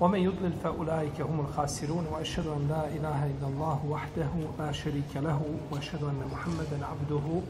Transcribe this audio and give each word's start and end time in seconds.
ومن 0.00 0.18
يضلل 0.18 0.52
فأولئك 0.52 1.20
هم 1.20 1.40
الخاسرون 1.40 2.06
وأشهد 2.12 2.46
أن 2.46 2.68
لا 2.68 2.88
إله 2.88 3.26
إلا 3.26 3.46
الله 3.46 3.86
وحده 3.88 4.30
لا 4.58 4.72
شريك 4.72 5.16
له 5.16 5.40
وأشهد 5.70 6.02
أن 6.02 6.22
محمدا 6.32 6.86
عبده 6.86 7.40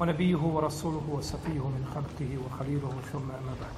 ونبيه 0.00 0.36
ورسوله 0.36 1.02
وصفيه 1.10 1.64
من 1.76 1.84
خلقه 1.94 2.38
وخليله 2.44 2.92
ثم 3.12 3.30
أما 3.30 3.54
بعد. 3.60 3.74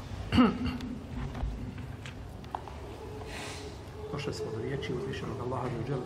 Došli 4.13 4.33
smo 4.33 4.47
do 4.57 4.63
riječi 4.63 4.93
uzvišenog 4.95 5.37
Allaha 5.47 5.69
za 5.69 5.79
uđel 5.83 6.01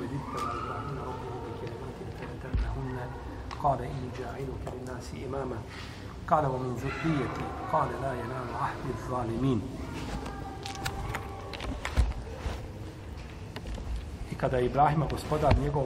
وَيْدِبْتَ 0.00 0.32
وَالْبَعِنَ 0.34 0.96
رَبُّهُ 1.10 1.32
بِكَلِمَاتٍ 1.46 1.98
فَلَتَنَّهُنَّ 2.18 2.98
قَالَ 3.62 3.80
إِنِّي 3.82 4.08
جَاعِلُكَ 4.18 4.62
لِلنَّاسِ 4.72 5.06
إِمَامًا 5.28 5.58
قال 6.30 6.46
ومن 6.46 6.74
ذريتي 6.74 7.46
قال 7.72 7.88
لا 8.02 8.12
ينال 8.12 8.48
عهد 8.62 8.84
الظالمين 8.94 9.60
I 9.60 9.79
kada 14.40 14.56
je 14.56 14.66
Ibrahima 14.66 15.06
gospodar 15.10 15.54
njegov 15.58 15.84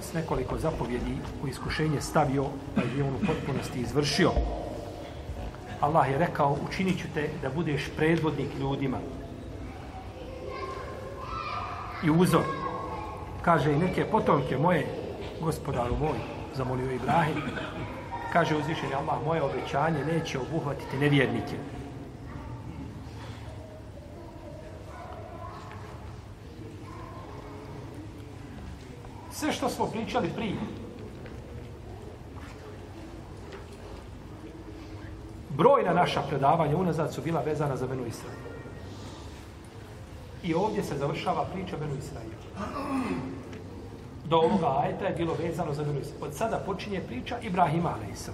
s 0.00 0.12
nekoliko 0.12 0.58
zapovjedi 0.58 1.16
u 1.44 1.48
iskušenje 1.48 2.00
stavio, 2.00 2.44
pa 2.74 2.82
je 2.82 3.04
on 3.04 3.14
u 3.14 3.26
potpunosti 3.26 3.80
izvršio. 3.80 4.30
Allah 5.80 6.10
je 6.10 6.18
rekao, 6.18 6.56
učinit 6.68 7.00
ću 7.00 7.08
te 7.14 7.28
da 7.42 7.50
budeš 7.50 7.90
predvodnik 7.96 8.48
ljudima. 8.60 8.98
I 12.04 12.10
uzor. 12.10 12.44
Kaže 13.42 13.72
i 13.72 13.78
neke 13.78 14.04
potomke 14.04 14.58
moje, 14.58 14.86
gospodaru 15.40 15.96
moj, 15.96 16.18
zamolio 16.54 16.92
Ibrahim. 16.92 17.42
Kaže 18.32 18.56
uzvišenje 18.56 18.94
Allah, 18.94 19.24
moje 19.24 19.42
obećanje 19.42 20.04
neće 20.04 20.38
obuhvatiti 20.38 20.96
nevjernike. 20.96 21.56
Sve 29.42 29.51
što 29.62 29.68
smo 29.68 29.86
pričali 29.86 30.28
prije, 30.36 30.56
brojna 35.50 35.92
naša 35.92 36.22
predavanja 36.22 36.76
unazad 36.76 37.14
su 37.14 37.22
bila 37.22 37.40
vezana 37.40 37.76
za 37.76 37.86
Benu 37.86 38.06
Israel. 38.06 38.38
I 40.42 40.54
ovdje 40.54 40.82
se 40.82 40.98
završava 40.98 41.44
priča 41.44 41.76
Benu 41.76 41.94
Israila. 41.98 42.42
Do 44.24 44.36
ovoga 44.36 44.78
ajeta 44.82 45.04
je 45.04 45.16
bilo 45.16 45.34
vezano 45.34 45.74
za 45.74 45.84
Benu 45.84 46.00
Israel. 46.00 46.24
Od 46.24 46.34
sada 46.34 46.62
počinje 46.66 47.00
priča 47.00 47.38
Ibrahima 47.42 47.88
a.s. 47.88 48.30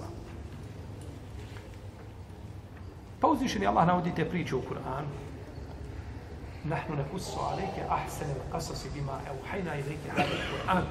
Pa 3.19 3.27
uzvišeni 3.27 3.67
Allah 3.67 3.87
navodi 3.87 4.15
te 4.15 4.29
priče 4.29 4.55
u 4.55 4.61
Kur'anu 4.61 5.28
نحن 6.68 6.92
نقص 6.92 7.38
عليك 7.38 7.76
أحسن 7.90 8.26
القصص 8.36 8.86
بما 8.94 9.20
أوحينا 9.30 9.74
إليك 9.74 9.98
هذا 10.08 10.24
القرآن 10.24 10.84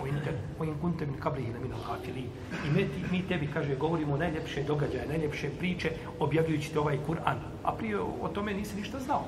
وإن, 0.00 0.36
وإن 0.58 0.74
كنت 0.82 1.02
من 1.02 1.16
قبله 1.24 1.44
لمن 1.44 1.72
الغافلين 1.72 2.30
I 2.66 2.70
mi, 2.70 2.88
mi 3.12 3.22
tebi, 3.28 3.46
kaže, 3.46 3.76
govorimo 3.76 4.16
najljepše 4.16 4.62
događaje, 4.62 5.08
najljepše 5.08 5.50
priče, 5.58 5.90
objavljujući 6.20 6.72
te 6.72 6.78
ovaj 6.80 6.98
Kur'an. 7.08 7.36
A 7.64 7.72
prije 7.72 8.00
o 8.00 8.28
tome 8.34 8.54
nisi 8.54 8.76
ništa 8.76 8.98
znao, 8.98 9.22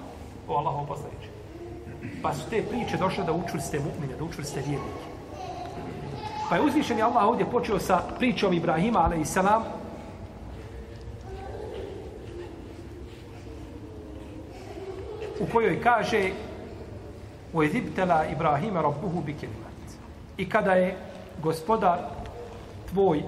o 0.48 0.56
Allahom 0.56 0.86
poslaniče. 0.86 1.28
Pa 2.22 2.34
su 2.34 2.50
te 2.50 2.62
priče 2.62 2.96
došle 2.96 3.24
da 3.24 3.32
učvrste 3.32 3.78
mu'mine, 3.78 4.18
da 4.18 4.24
učvrste 4.24 4.60
vjernike. 4.60 5.06
Pa 6.48 6.56
je 6.56 6.62
uzvišen 6.62 7.02
Allah 7.02 7.24
ovdje 7.24 7.46
počeo 7.46 7.78
sa 7.78 8.02
pričom 8.18 8.52
Ibrahima, 8.52 8.98
ale 8.98 9.18
u 15.39 15.45
kojoj 15.53 15.81
kaže 15.81 16.31
u 17.53 17.63
Ezibtela 17.63 18.25
Ibrahima 18.25 18.81
Rabbuhu 18.81 19.21
bikelimat. 19.21 19.67
I 20.37 20.49
kada 20.49 20.71
je 20.71 20.97
gospodar 21.43 21.99
tvoj 22.89 23.23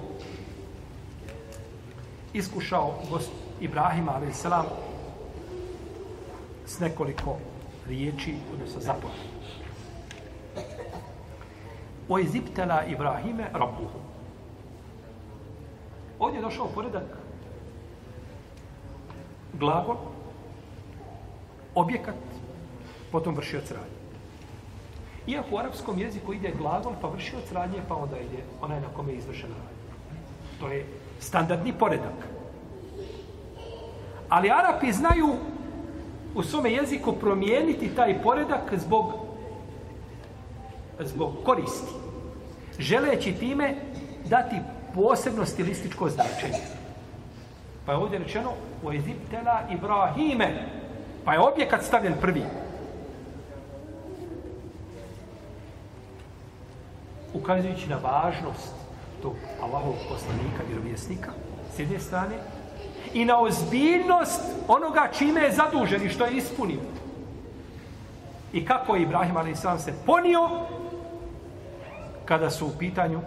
iskušao 2.32 2.94
gost 3.10 3.30
Ibrahima 3.60 4.12
a.s. 4.12 4.46
s 6.66 6.80
nekoliko 6.80 7.36
riječi 7.88 8.34
kod 8.50 8.68
se 8.68 8.80
zapoje. 8.80 9.14
U 12.08 12.18
Ezibtela 12.18 12.84
Ibrahime 12.84 13.46
Rabbuhu. 13.52 13.98
Ovdje 16.18 16.38
je 16.38 16.42
došao 16.42 16.68
poredak 16.74 17.18
glagol 19.52 19.96
objekat, 21.74 22.14
potom 23.12 23.34
vršioc 23.34 23.70
radnje. 23.70 24.00
Iako 25.26 25.54
u 25.54 25.58
arapskom 25.58 25.98
jeziku 25.98 26.32
ide 26.32 26.52
glagol, 26.58 26.92
pa 27.00 27.08
vršioc 27.08 27.52
radnje, 27.52 27.82
pa 27.88 27.94
onda 27.94 28.16
ide 28.18 28.42
onaj 28.62 28.80
na 28.80 28.88
kome 28.96 29.12
je 29.12 29.18
izvršena 29.18 29.54
radnja. 29.54 29.94
To 30.60 30.68
je 30.68 30.86
standardni 31.20 31.72
poredak. 31.72 32.28
Ali 34.28 34.50
Arapi 34.50 34.92
znaju 34.92 35.28
u 36.34 36.42
svome 36.42 36.72
jeziku 36.72 37.12
promijeniti 37.12 37.94
taj 37.94 38.22
poredak 38.22 38.74
zbog 38.76 39.12
zbog 41.04 41.32
koristi. 41.44 41.92
Želeći 42.78 43.32
time 43.32 43.74
dati 44.24 44.56
posebno 44.94 45.46
stilističko 45.46 46.08
značenje. 46.08 46.64
Pa 47.86 47.92
je 47.92 47.98
ovdje 47.98 48.18
rečeno 48.18 48.52
u 48.82 48.92
Eziptela 48.92 49.60
Ibrahime, 49.70 50.79
Pa 51.24 51.32
je 51.32 51.40
objekat 51.40 51.84
stavljen 51.84 52.14
prvi. 52.20 52.42
Ukazujući 57.34 57.88
na 57.88 57.96
važnost 57.96 58.74
tog 59.22 59.34
Allahovog 59.62 59.96
poslanika, 60.08 60.62
vjerovjesnika, 60.68 61.30
s 61.76 61.78
jedne 61.78 61.98
strane, 61.98 62.34
i 63.14 63.24
na 63.24 63.40
ozbiljnost 63.40 64.40
onoga 64.68 65.08
čime 65.18 65.40
je 65.40 65.52
zadužen 65.52 66.06
i 66.06 66.08
što 66.08 66.24
je 66.24 66.36
ispunio. 66.36 66.80
I 68.52 68.64
kako 68.66 68.94
je 68.94 69.02
Ibrahim 69.02 69.36
a.s. 69.36 69.84
se 69.84 69.94
ponio 70.06 70.50
kada 72.24 72.50
su 72.50 72.66
u 72.66 72.78
pitanju 72.78 73.20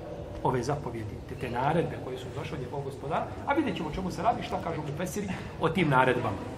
ove 0.43 0.63
zapovjedi, 0.63 1.15
te, 1.29 1.35
te 1.35 1.49
naredbe 1.49 1.97
koje 2.03 2.17
su 2.17 2.25
došle 2.35 2.57
od 2.57 2.63
njegovog 2.63 2.85
gospodara, 2.85 3.25
a 3.45 3.53
vidjet 3.53 3.77
ćemo 3.77 3.91
čemu 3.95 4.11
se 4.11 4.23
radi, 4.23 4.43
šta 4.43 4.61
kažu 4.63 4.81
mu 4.81 4.97
Pesiri 4.97 5.27
o 5.61 5.69
tim 5.69 5.89
naredbama. 5.89 6.52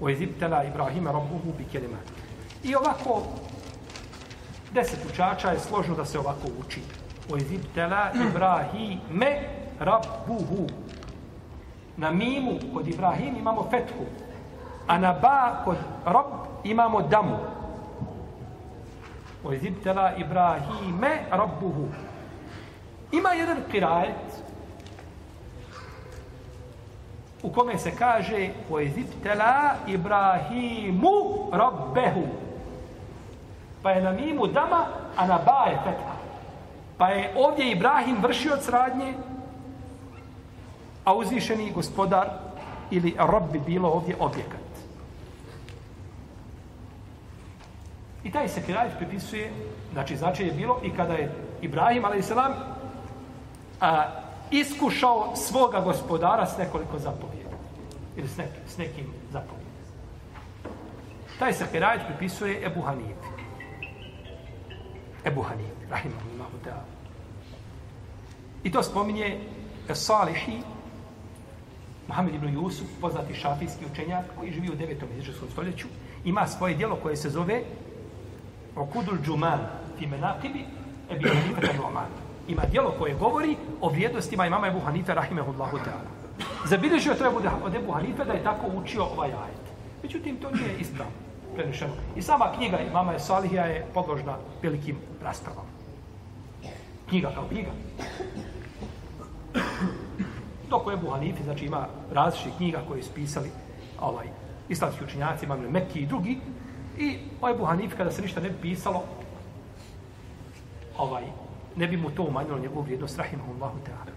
Oezibtela 0.00 0.64
Ibrahima 0.64 1.12
Rabbuhu 1.12 1.52
bi 1.58 1.64
kelima. 1.64 1.96
I 2.64 2.74
ovako, 2.74 3.22
deset 4.72 5.04
učača 5.12 5.50
je 5.50 5.58
složno 5.58 5.94
da 5.94 6.04
se 6.04 6.18
ovako 6.18 6.48
uči. 6.60 6.80
Oezibtela 7.30 8.10
Ibrahime 8.28 9.40
Rabbuhu. 9.80 10.66
Na 11.96 12.10
mimu 12.10 12.58
kod 12.74 12.88
Ibrahim 12.88 13.36
imamo 13.36 13.66
fetku, 13.70 14.04
a 14.86 14.98
na 14.98 15.12
ba 15.12 15.62
kod 15.64 15.76
Rabb 16.04 16.46
imamo 16.64 17.02
damu. 17.02 17.38
Oezibtela 19.44 20.16
Ibrahime 20.16 21.24
Rabbuhu. 21.30 21.88
Ima 23.12 23.30
jedan 23.30 23.58
kirajet 23.70 24.45
u 27.42 27.50
kome 27.50 27.78
se 27.78 27.90
kaže 27.96 28.48
Vojziptela 28.68 29.74
Ibrahimu 29.86 31.50
Robbehu. 31.52 32.26
Pa 33.82 33.90
je 33.90 34.02
na 34.02 34.12
mimu 34.12 34.46
dama, 34.46 34.86
a 35.16 35.26
na 35.26 35.38
ba 35.38 35.70
je 35.70 35.76
petra. 35.84 36.16
Pa 36.98 37.08
je 37.08 37.32
ovdje 37.36 37.70
Ibrahim 37.70 38.16
vršio 38.22 38.52
od 38.52 38.62
sradnje, 38.62 39.14
a 41.04 41.14
uzvišeni 41.14 41.72
gospodar 41.72 42.28
ili 42.90 43.14
rob 43.18 43.52
bi 43.52 43.60
bilo 43.66 43.88
ovdje 43.88 44.16
objekat. 44.20 44.66
I 48.24 48.30
taj 48.30 48.48
se 48.48 48.62
kirajić 48.62 48.92
pripisuje, 48.98 49.52
znači 49.92 50.16
znači 50.16 50.44
je 50.44 50.52
bilo 50.52 50.80
i 50.82 50.90
kada 50.90 51.14
je 51.14 51.32
Ibrahim, 51.62 52.04
ali 52.04 52.18
i 52.18 52.22
selam, 52.22 52.52
a, 53.80 54.04
iskušao 54.50 55.36
svoga 55.36 55.80
gospodara 55.80 56.46
s 56.46 56.58
nekoliko 56.58 56.98
zapovjeda. 56.98 57.56
Ili 58.16 58.28
s, 58.28 58.36
nek, 58.36 58.48
s 58.68 58.78
nekim 58.78 59.06
zapovjedima. 59.32 59.66
Taj 61.38 61.52
se 61.52 61.66
kirajet 61.72 62.02
pripisuje 62.06 62.66
Ebu 62.66 62.80
Hanifi. 62.80 63.28
Ebu 65.24 65.42
Hanifi, 65.42 65.86
rahimahullahu 65.90 66.56
ta'ala. 66.64 66.84
I 68.64 68.72
to 68.72 68.82
spominje 68.82 69.40
Salihi, 69.92 70.62
Mohamed 72.08 72.34
ibn 72.34 72.48
Jusuf, 72.48 72.88
poznati 73.00 73.34
šafijski 73.34 73.84
učenjak 73.92 74.24
koji 74.38 74.52
živi 74.52 74.70
u 74.70 74.76
9. 74.76 75.18
izraelskom 75.18 75.48
stoljeću, 75.50 75.86
ima 76.24 76.46
svoje 76.46 76.74
dijelo 76.74 76.96
koje 76.96 77.16
se 77.16 77.30
zove 77.30 77.62
Okudul 78.76 79.18
Džuman 79.24 79.58
fi 79.98 80.06
menakibi 80.06 80.64
Ebi 81.10 81.28
Hanife 81.28 81.78
Nu'man. 81.78 82.25
Ima 82.48 82.62
dijelo 82.70 82.94
koje 82.98 83.14
govori 83.14 83.56
o 83.80 83.88
vrijednostima 83.88 84.46
imama 84.46 84.66
Ebu 84.66 84.80
Hanife 84.80 85.14
rahimehullahu 85.14 85.76
ta'ala. 85.76 86.16
Zabilježio 86.64 87.12
je 87.12 87.18
to 87.18 87.32
od 87.64 87.74
Ebu 87.74 87.92
Hanife 87.92 88.24
da 88.24 88.32
je 88.32 88.42
tako 88.42 88.66
učio 88.74 89.04
ovaj 89.04 89.28
ajet. 89.28 89.66
Međutim, 90.02 90.36
to 90.36 90.50
nije 90.50 90.78
ispravno 90.78 91.12
prenešeno. 91.54 91.92
I 92.16 92.22
sama 92.22 92.52
knjiga 92.56 92.78
imama 92.80 93.12
je 93.12 93.20
Salihija 93.20 93.64
je 93.64 93.86
podložna 93.94 94.36
velikim 94.62 94.96
raspravama. 95.22 95.68
Knjiga 97.08 97.30
kao 97.34 97.44
knjiga. 97.48 97.70
Dok 100.70 100.86
u 100.86 100.90
Ebu 100.90 101.10
Hanife, 101.10 101.42
znači 101.44 101.64
ima 101.64 101.86
različite 102.12 102.56
knjiga 102.56 102.82
koje 102.88 103.02
su 103.02 103.10
pisali 103.14 103.50
ovaj, 104.00 104.26
islamski 104.68 105.04
učinjaci, 105.04 105.44
imam 105.44 105.60
Mekki 105.70 106.00
i 106.00 106.06
drugi, 106.06 106.38
i 106.98 107.18
o 107.40 107.48
Ebu 107.50 107.64
Hanife, 107.64 107.96
kada 107.96 108.10
se 108.10 108.22
ništa 108.22 108.40
ne 108.40 108.50
pisalo, 108.62 109.02
ovaj, 110.98 111.24
ne 111.76 111.86
bi 111.86 111.96
mu 111.96 112.10
to 112.10 112.22
umanjilo 112.22 112.58
njegovu 112.58 112.82
vrijednost, 112.82 113.18
rahimahullahu 113.18 113.78
ta'ala. 113.86 114.12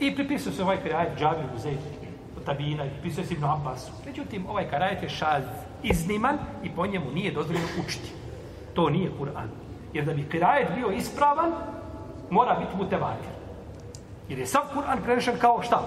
I 0.00 0.14
pripisao 0.14 0.52
se 0.52 0.62
ovaj 0.62 0.82
krajajet 0.82 1.18
Džabir 1.18 1.44
od 2.36 2.44
Tabina, 2.44 2.84
i 2.84 2.90
pripisao 2.90 3.24
se 3.24 3.34
Ibn 3.34 3.44
Abbasu. 3.44 3.92
Međutim, 4.06 4.46
ovaj 4.46 4.70
karajet 4.70 5.02
je 5.02 5.08
šaz 5.08 5.42
izniman 5.82 6.38
i 6.62 6.70
po 6.70 6.86
njemu 6.86 7.10
nije 7.14 7.32
dozvoljeno 7.32 7.66
učiti. 7.86 8.12
To 8.74 8.90
nije 8.90 9.10
Kur'an. 9.20 9.48
Jer 9.92 10.04
da 10.04 10.14
bi 10.14 10.28
krajajet 10.28 10.68
bio 10.74 10.90
ispravan, 10.90 11.52
mora 12.30 12.54
biti 12.54 12.76
mutevatir. 12.76 13.30
Jer 14.28 14.38
je 14.38 14.46
sam 14.46 14.62
Kur'an 14.74 15.02
prenešen 15.04 15.38
kao 15.38 15.62
šta? 15.62 15.82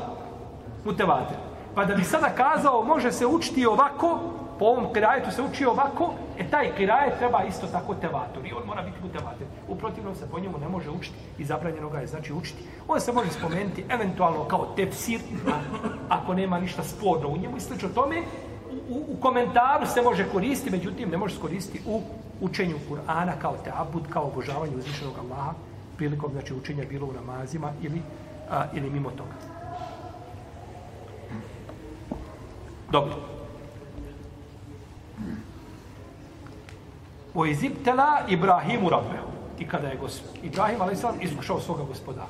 Mutevatir. 0.86 1.38
Pa 1.76 1.86
da 1.86 1.96
bi 1.96 2.04
sada 2.04 2.30
kazao, 2.30 2.84
može 2.84 3.12
se 3.12 3.26
učiti 3.26 3.66
ovako, 3.66 4.20
po 4.60 4.66
ovom 4.66 4.94
kirajetu 4.94 5.32
se 5.32 5.42
uči 5.42 5.66
ovako, 5.66 6.14
e 6.38 6.50
taj 6.50 6.76
kiraje 6.78 7.18
treba 7.18 7.44
isto 7.44 7.68
tako 7.68 7.96
tevator. 7.96 8.46
I 8.46 8.54
on 8.54 8.68
mora 8.68 8.82
biti 8.82 8.98
mutevatir. 9.04 9.48
U 9.68 9.76
protivnom 9.76 10.16
se 10.16 10.30
po 10.32 10.40
njemu 10.40 10.58
ne 10.58 10.68
može 10.70 10.90
učiti 10.90 11.16
i 11.38 11.46
zabranjeno 11.46 11.90
ga 11.90 12.00
je 12.00 12.08
znači 12.08 12.34
učiti. 12.34 12.64
On 12.88 13.00
se 13.00 13.12
može 13.12 13.30
spomenuti 13.30 13.86
eventualno 13.90 14.44
kao 14.44 14.74
tefsir, 14.76 15.20
ako 16.10 16.34
nema 16.34 16.60
ništa 16.60 16.84
sporno 16.84 17.28
u 17.28 17.38
njemu 17.38 17.58
i 17.58 17.62
slično 17.62 17.90
tome. 17.90 18.22
U, 18.90 19.06
u, 19.08 19.16
komentaru 19.22 19.86
se 19.86 20.02
može 20.02 20.30
koristiti, 20.30 20.72
međutim 20.72 21.10
ne 21.10 21.18
može 21.18 21.40
koristiti 21.40 21.82
u 21.86 22.02
učenju 22.42 22.76
Kur'ana 22.90 23.32
kao 23.42 23.56
teabud, 23.64 24.04
kao 24.10 24.24
obožavanju 24.24 24.78
uzvišenog 24.78 25.14
Allaha 25.20 25.54
prilikom 25.98 26.32
znači, 26.32 26.54
učenja 26.54 26.84
bilo 26.90 27.08
u 27.08 27.14
namazima 27.14 27.72
ili, 27.82 28.02
a, 28.52 28.66
ili 28.74 28.90
mimo 28.90 29.10
toga. 29.10 29.34
Dobro. 32.92 33.33
O 37.36 37.46
izibtela 37.46 38.22
Ibrahimu 38.30 38.90
Rabbehu. 38.90 39.34
I 39.60 39.68
kada 39.68 39.88
je 39.88 39.98
gospod, 39.98 40.30
Ibrahim 40.44 40.82
a.s. 40.82 41.04
iskušao 41.22 41.60
svoga 41.60 41.84
gospodara. 41.84 42.28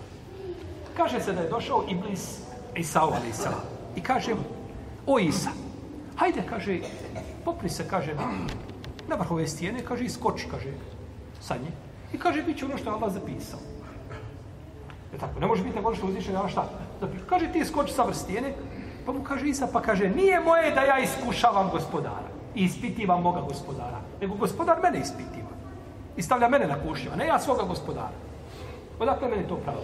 Kaže 0.97 1.19
se 1.19 1.33
da 1.33 1.41
je 1.41 1.49
došao 1.49 1.83
Iblis 1.89 2.39
Isao 2.75 3.09
a.s. 3.09 3.47
I 3.95 4.01
kaže 4.01 4.33
mu, 4.33 4.43
o 5.07 5.19
Isa, 5.19 5.49
hajde, 6.15 6.43
kaže, 6.49 6.79
popni 7.45 7.69
se, 7.69 7.87
kaže, 7.87 8.15
na, 8.15 8.23
na 9.07 9.15
vrhu 9.15 9.35
ove 9.35 9.47
stijene, 9.47 9.85
kaže, 9.85 10.05
iskoči, 10.05 10.47
kaže, 10.51 10.71
sa 11.41 11.55
nje. 11.55 11.71
I 12.13 12.19
kaže, 12.19 12.41
bit 12.41 12.57
će 12.57 12.65
ono 12.65 12.77
što 12.77 12.89
je 12.89 12.93
Allah 12.93 13.13
zapisao. 13.13 13.59
Je 15.13 15.19
tako, 15.19 15.39
ne 15.39 15.47
može 15.47 15.63
biti 15.63 15.75
nego 15.75 15.87
ono 15.87 15.97
što 15.97 16.07
uzviše, 16.07 16.33
nema 16.33 16.47
šta. 16.49 16.69
Zapisao. 17.01 17.27
Kaže, 17.29 17.51
ti 17.51 17.59
iskoči 17.59 17.93
sa 17.93 18.03
vrh 18.03 18.15
stijene, 18.15 18.53
pa 19.05 19.11
mu 19.11 19.23
kaže 19.23 19.47
Isa, 19.47 19.67
pa 19.73 19.81
kaže, 19.81 20.09
nije 20.09 20.39
moje 20.39 20.71
da 20.71 20.81
ja 20.81 20.99
iskušavam 20.99 21.69
gospodara 21.71 22.32
i 22.55 22.63
ispitivam 22.63 23.21
moga 23.21 23.41
gospodara, 23.41 24.01
nego 24.21 24.35
gospodar 24.35 24.79
mene 24.83 24.99
ispitiva. 24.99 25.49
I 26.17 26.21
stavlja 26.21 26.49
mene 26.49 26.67
na 26.67 26.75
kušnju, 26.87 27.11
a 27.13 27.15
ne 27.15 27.27
ja 27.27 27.39
svoga 27.39 27.63
gospodara. 27.63 28.17
Odakle 28.99 29.27
meni 29.27 29.47
to 29.47 29.55
pravo? 29.55 29.83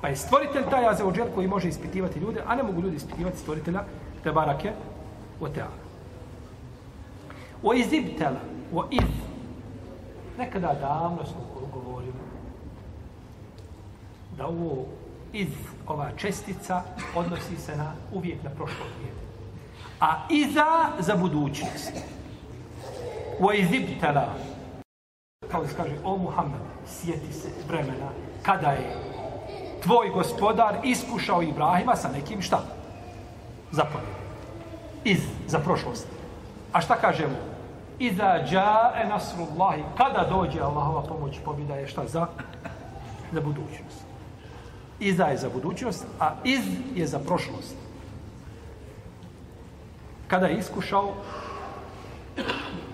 Pa 0.00 0.08
je 0.08 0.16
stvoritelj 0.16 0.64
taj 0.70 0.88
azeođel 0.88 1.26
koji 1.34 1.48
može 1.48 1.68
ispitivati 1.68 2.18
ljude, 2.18 2.42
a 2.46 2.56
ne 2.56 2.62
mogu 2.62 2.82
ljudi 2.82 2.96
ispitivati 2.96 3.38
stvoritelja 3.38 3.84
te 4.22 4.32
barake 4.32 4.72
o 5.40 5.48
teala. 5.48 5.88
O 7.62 7.74
izibtela, 7.74 8.40
o 8.74 8.84
iz. 8.90 9.08
Nekada 10.38 10.74
davno 10.80 11.24
smo 11.24 11.40
govorili 11.74 12.12
da 14.36 14.46
ovo 14.46 14.84
iz 15.32 15.48
ova 15.86 16.10
čestica 16.16 16.82
odnosi 17.14 17.56
se 17.56 17.76
na 17.76 17.92
uvijek 18.12 18.42
na 18.42 18.50
prošlo 18.50 18.84
vrijeme 18.98 19.27
a 20.00 20.26
iza 20.30 20.66
za 20.98 21.16
budućnost. 21.16 21.92
Wa 23.40 23.54
izibtala. 23.54 24.34
Kao 25.50 25.66
se 25.66 25.76
kaže, 25.76 25.94
o 26.04 26.16
Muhammed, 26.16 26.60
sjeti 26.86 27.32
se 27.32 27.48
vremena 27.68 28.08
kada 28.42 28.70
je 28.70 28.96
tvoj 29.82 30.10
gospodar 30.10 30.76
iskušao 30.84 31.42
Ibrahima 31.42 31.96
sa 31.96 32.08
nekim 32.08 32.42
šta? 32.42 32.60
Zapovjedom. 33.70 34.14
Iz, 35.04 35.20
za 35.46 35.58
prošlost. 35.58 36.06
A 36.72 36.80
šta 36.80 36.94
kažemo? 36.94 37.36
Iza 37.98 38.44
džae 38.48 39.08
nasrullahi. 39.08 39.82
Kada 39.96 40.26
dođe 40.30 40.60
Allahova 40.60 41.02
pomoć 41.02 41.38
pobjeda 41.44 41.74
je 41.74 41.86
šta 41.86 42.06
za? 42.06 42.26
Za 43.32 43.40
budućnost. 43.40 44.04
Iza 45.00 45.24
je 45.24 45.36
za 45.36 45.48
budućnost, 45.48 46.06
a 46.20 46.34
iz 46.44 46.64
je 46.94 47.06
za 47.06 47.18
prošlost 47.18 47.87
kada 50.28 50.46
je 50.46 50.58
iskušao 50.58 51.14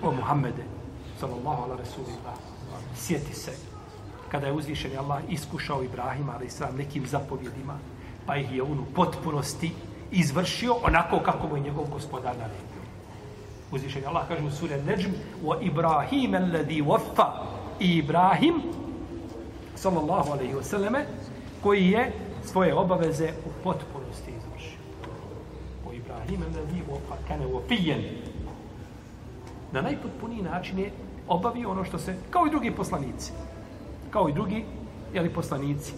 o 0.03 0.11
Muhammede 0.11 0.63
sallallahu 1.19 1.63
ala 1.63 1.75
rasulillah 1.75 2.35
sjeti 2.95 3.33
se. 3.33 3.51
Kada 4.31 4.47
je 4.47 4.53
uzvišen 4.53 4.97
Allah 4.97 5.21
iskušao 5.29 5.83
Ibrahima 5.83 6.33
ali 6.35 6.49
sa 6.49 6.69
nekim 6.77 7.07
zapovjedima 7.07 7.77
pa 8.25 8.37
ih 8.37 8.55
je 8.55 8.63
on 8.63 8.79
u 8.79 8.85
potpunosti 8.95 9.71
izvršio 10.11 10.75
onako 10.83 11.19
kako 11.19 11.47
mu 11.47 11.57
je 11.57 11.63
njegov 11.63 11.85
gospodar 11.91 12.35
naredio. 12.37 12.81
Uzvišen 13.71 14.07
Allah 14.07 14.27
kaže 14.27 14.43
u 14.43 14.51
sure 14.51 14.83
Neđm 14.83 15.09
o 15.45 15.61
Ibrahim 15.61 16.35
alladhi 16.35 16.81
waffa. 16.81 17.31
Ibrahim 17.79 18.61
sallallahu 19.75 20.31
alaihi 20.31 20.53
wasallam 20.53 21.03
koji 21.63 21.91
je 21.91 22.11
svoje 22.45 22.73
obaveze 22.73 23.29
u 23.45 23.49
potpunosti 23.63 24.31
izvršio. 24.37 24.79
Ibrahim 26.25 26.41
alladhi 26.41 26.81
kad 27.09 27.27
kane 27.27 27.45
uopijen, 27.45 28.01
Na 29.75 29.81
najpotpuniji 29.81 30.41
način 30.41 30.79
je 30.79 30.91
obavio 31.27 31.71
ono 31.71 31.83
što 31.83 31.99
se, 31.99 32.15
kao 32.29 32.47
i 32.47 32.49
drugi 32.49 32.71
poslanici, 32.71 33.31
kao 34.09 34.29
i 34.29 34.33
drugi, 34.33 34.65
jeli 35.13 35.33
poslanici. 35.33 35.93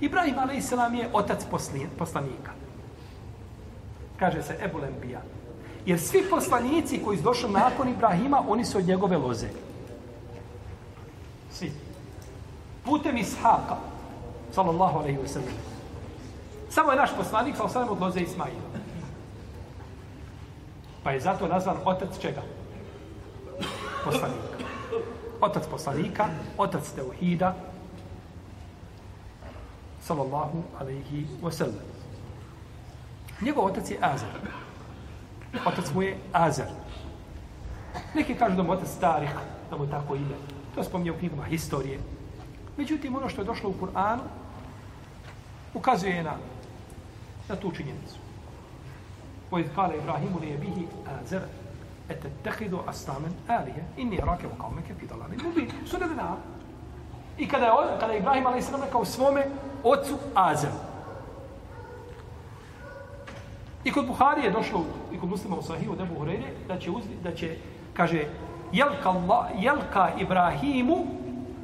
Ibrahim 0.00 0.38
a.s. 0.38 0.72
je 0.72 1.08
otac 1.12 1.44
poslanika. 1.98 2.52
Kaže 4.18 4.42
se 4.42 4.58
Ebu 4.64 4.78
Lembija. 4.78 5.20
Jer 5.86 6.00
svi 6.00 6.22
poslanici 6.30 7.02
koji 7.04 7.18
su 7.18 7.24
došli 7.24 7.50
nakon 7.50 7.88
Ibrahima, 7.88 8.44
oni 8.48 8.64
su 8.64 8.78
od 8.78 8.86
njegove 8.86 9.16
loze. 9.16 9.48
Svi. 11.50 11.72
Putem 12.84 13.16
Ishaqa, 13.16 13.76
sallallahu 14.52 14.98
alaihi 14.98 15.18
wa 15.18 15.28
sallam. 15.28 15.54
Samo 16.70 16.90
je 16.90 16.96
naš 16.96 17.10
poslanik, 17.16 17.56
sallallahu 17.56 17.78
alaihi 17.78 17.90
wa 17.90 17.96
sallam, 17.96 17.96
od 17.96 18.00
loze 18.00 18.20
Ismaila. 18.20 18.63
Pa 21.04 21.12
je 21.12 21.20
zato 21.20 21.48
nazvan 21.48 21.76
otac 21.84 22.18
čega? 22.18 22.42
Poslanika. 24.04 24.54
Otac 25.40 25.66
poslanika, 25.70 26.28
otac 26.58 26.90
Teuhida, 26.96 27.54
sallallahu 30.00 30.62
alaihi 30.80 31.26
wasallam. 31.42 31.84
Njegov 33.40 33.64
otac 33.64 33.90
je 33.90 33.98
Azer. 34.00 34.28
Otac 35.66 35.92
mu 35.94 36.02
je 36.02 36.16
Azer. 36.32 36.66
Neki 38.14 38.34
kažu 38.34 38.56
da 38.56 38.62
mu 38.62 38.72
otac 38.72 38.88
Tarih, 39.00 39.30
da 39.70 39.76
mu 39.76 39.86
tako 39.86 40.14
ime. 40.14 40.36
To 40.74 40.84
spominje 40.84 41.12
u 41.12 41.18
knjigama 41.18 41.44
historije. 41.44 41.98
Međutim, 42.76 43.16
ono 43.16 43.28
što 43.28 43.40
je 43.40 43.44
došlo 43.44 43.70
u 43.70 43.74
Kur'anu, 43.80 44.24
ukazuje 45.74 46.22
na, 46.22 46.36
na 47.48 47.56
tu 47.56 47.72
činjenicu. 47.72 48.23
وإذ 49.53 49.67
قال 49.77 49.91
إبراهيم 50.03 50.39
لأبيه 50.41 50.85
آزر 51.21 51.41
أتتخذ 52.11 52.89
أصناما 52.89 53.31
آلهة 53.49 53.83
إني 53.99 54.23
أراك 54.23 54.39
وقومك 54.43 54.83
في 54.99 55.05
ضلال 55.05 55.47
مبين 55.47 55.67
سورة 55.85 56.05
الأنعام 56.05 56.37
I 57.39 57.47
kada 57.47 57.65
je, 57.65 57.99
kada 57.99 58.13
je 58.13 58.19
Ibrahim 58.19 58.47
a.s. 58.47 58.71
rekao 58.85 59.05
svome 59.05 59.45
ocu 59.83 60.17
Azeru. 60.35 60.73
I 63.83 63.91
kod 63.91 64.07
Buhari 64.07 64.43
je 64.43 64.51
došlo, 64.51 64.85
i 65.13 65.19
kod 65.19 65.29
muslima 65.29 65.55
u 65.55 65.61
Sahihu, 65.61 65.95
da 65.95 66.05
Buhurene, 66.05 66.51
da 66.67 66.79
će, 66.79 66.91
uzdi, 66.91 67.15
da 67.23 67.35
će, 67.35 67.57
kaže, 67.93 68.25
jelka, 68.71 69.09
Allah, 69.09 69.45
jelka 69.59 70.09
Ibrahimu 70.19 71.05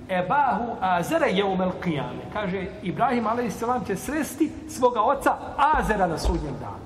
ebahu 0.10 0.76
Azera 0.82 1.26
jeumel 1.26 1.72
qiyame. 1.84 2.24
Kaže, 2.34 2.68
Ibrahim 2.84 3.28
a.s. 3.28 3.64
će 3.88 3.96
sresti 3.96 4.52
svoga 4.70 5.02
oca 5.02 5.36
Azera 5.58 6.08
na 6.08 6.18
sudnjem 6.18 6.56
danu. 6.60 6.79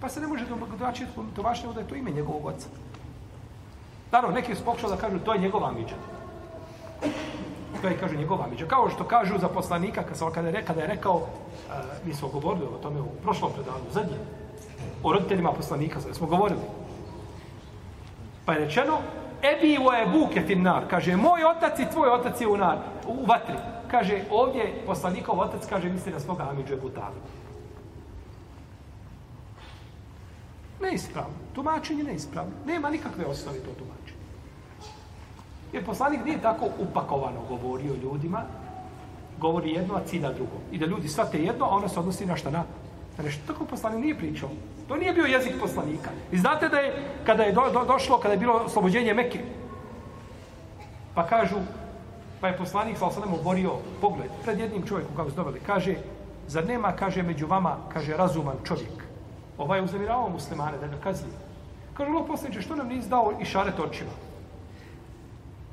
Pa 0.00 0.08
se 0.08 0.20
ne 0.20 0.26
može 0.26 0.44
drugačije 0.76 1.08
tumačiti 1.36 1.74
da 1.74 1.80
je 1.80 1.88
to 1.88 1.94
ime 1.94 2.10
njegovog 2.10 2.46
oca. 2.46 2.68
Naravno, 4.12 4.34
neki 4.34 4.54
su 4.54 4.64
pokušali 4.64 4.92
da 4.96 5.00
kažu 5.00 5.18
to 5.18 5.32
je 5.32 5.40
njegova 5.40 5.68
amidža. 5.68 5.94
To 7.82 7.88
je, 7.88 7.98
kažu, 7.98 8.16
njegova 8.16 8.44
amidža. 8.44 8.66
Kao 8.66 8.90
što 8.90 9.04
kažu 9.04 9.38
za 9.38 9.48
poslanika, 9.48 10.04
kada 10.34 10.48
je, 10.48 10.64
kada 10.64 10.80
je 10.80 10.86
rekao, 10.86 11.16
uh, 11.16 11.22
mi 12.04 12.14
smo 12.14 12.28
govorili 12.28 12.66
o 12.66 12.78
tome 12.82 13.00
u 13.00 13.08
prošlom 13.22 13.52
predavanju, 13.52 13.84
zadnje, 13.92 14.16
o 15.02 15.12
roditeljima 15.12 15.52
poslanika, 15.52 16.00
smo 16.00 16.26
govorili. 16.26 16.60
Pa 18.44 18.52
je 18.52 18.64
rečeno, 18.64 18.98
Ebi 19.42 19.78
u 19.78 19.88
ebuke 20.02 20.42
finnar, 20.46 20.84
kaže, 20.90 21.16
moj 21.16 21.44
otac 21.44 21.78
i 21.78 21.90
tvoj 21.92 22.08
otac 22.08 22.40
je 22.40 22.48
u, 22.48 22.56
nar, 22.56 22.78
u 23.08 23.26
vatri. 23.26 23.54
Kaže, 23.90 24.20
ovdje 24.30 24.82
poslanikov 24.86 25.40
otac, 25.40 25.66
kaže, 25.68 25.88
misli 25.88 26.12
na 26.12 26.20
svoga 26.20 26.48
Amidžu 26.50 26.74
Ebu 26.74 26.88
Talib. 26.88 27.22
Neispravno. 30.90 31.34
Tumačenje 31.54 32.04
neispravno. 32.04 32.52
Nema 32.66 32.90
nikakve 32.90 33.26
osnovi 33.26 33.58
to 33.58 33.70
tumačenje. 33.78 34.20
Jer 35.72 35.84
poslanik 35.84 36.24
nije 36.24 36.42
tako 36.42 36.68
upakovano 36.78 37.40
govorio 37.48 37.94
ljudima, 38.02 38.42
govori 39.38 39.70
jedno, 39.70 39.94
a 39.94 40.04
cilja 40.06 40.32
drugo. 40.32 40.58
I 40.72 40.78
da 40.78 40.86
ljudi 40.86 41.08
svate 41.08 41.38
jedno, 41.38 41.64
a 41.64 41.68
ono 41.68 41.88
se 41.88 42.00
odnosi 42.00 42.26
na 42.26 42.36
šta 42.36 42.50
na, 42.50 42.64
na 43.18 43.24
nešto. 43.24 43.42
Tako 43.46 43.64
poslanik 43.64 44.00
nije 44.00 44.18
pričao. 44.18 44.50
To 44.88 44.96
nije 44.96 45.12
bio 45.12 45.24
jezik 45.24 45.54
poslanika. 45.60 46.10
I 46.32 46.38
znate 46.38 46.68
da 46.68 46.78
je, 46.78 47.08
kada 47.26 47.42
je 47.42 47.52
do, 47.52 47.70
do, 47.72 47.84
došlo, 47.84 48.18
kada 48.18 48.32
je 48.32 48.38
bilo 48.38 48.54
oslobođenje 48.54 49.14
Mekke, 49.14 49.40
pa 51.14 51.26
kažu, 51.26 51.56
pa 52.40 52.48
je 52.48 52.56
poslanik 52.56 52.98
sa 52.98 53.06
osadem 53.06 53.34
oborio 53.34 53.76
pogled 54.00 54.30
pred 54.44 54.58
jednim 54.58 54.86
čovjekom, 54.86 55.16
kako 55.16 55.30
se 55.30 55.36
doveli, 55.36 55.60
kaže, 55.66 55.94
zar 56.48 56.66
nema, 56.66 56.92
kaže, 56.92 57.22
među 57.22 57.46
vama, 57.46 57.76
kaže, 57.92 58.16
razuman 58.16 58.56
čovjek. 58.64 59.09
Ovaj 59.60 59.78
je 59.78 59.82
uznemiravao 59.82 60.28
muslimane 60.28 60.78
da 60.78 60.86
ga 60.86 60.96
kazni. 61.02 61.28
Kaže, 61.94 62.10
Allah 62.10 62.24
poslaniče, 62.28 62.62
što 62.62 62.76
nam 62.76 62.88
nisi 62.88 63.08
dao 63.08 63.32
i 63.40 63.44
šaret 63.44 63.80
očima? 63.80 64.10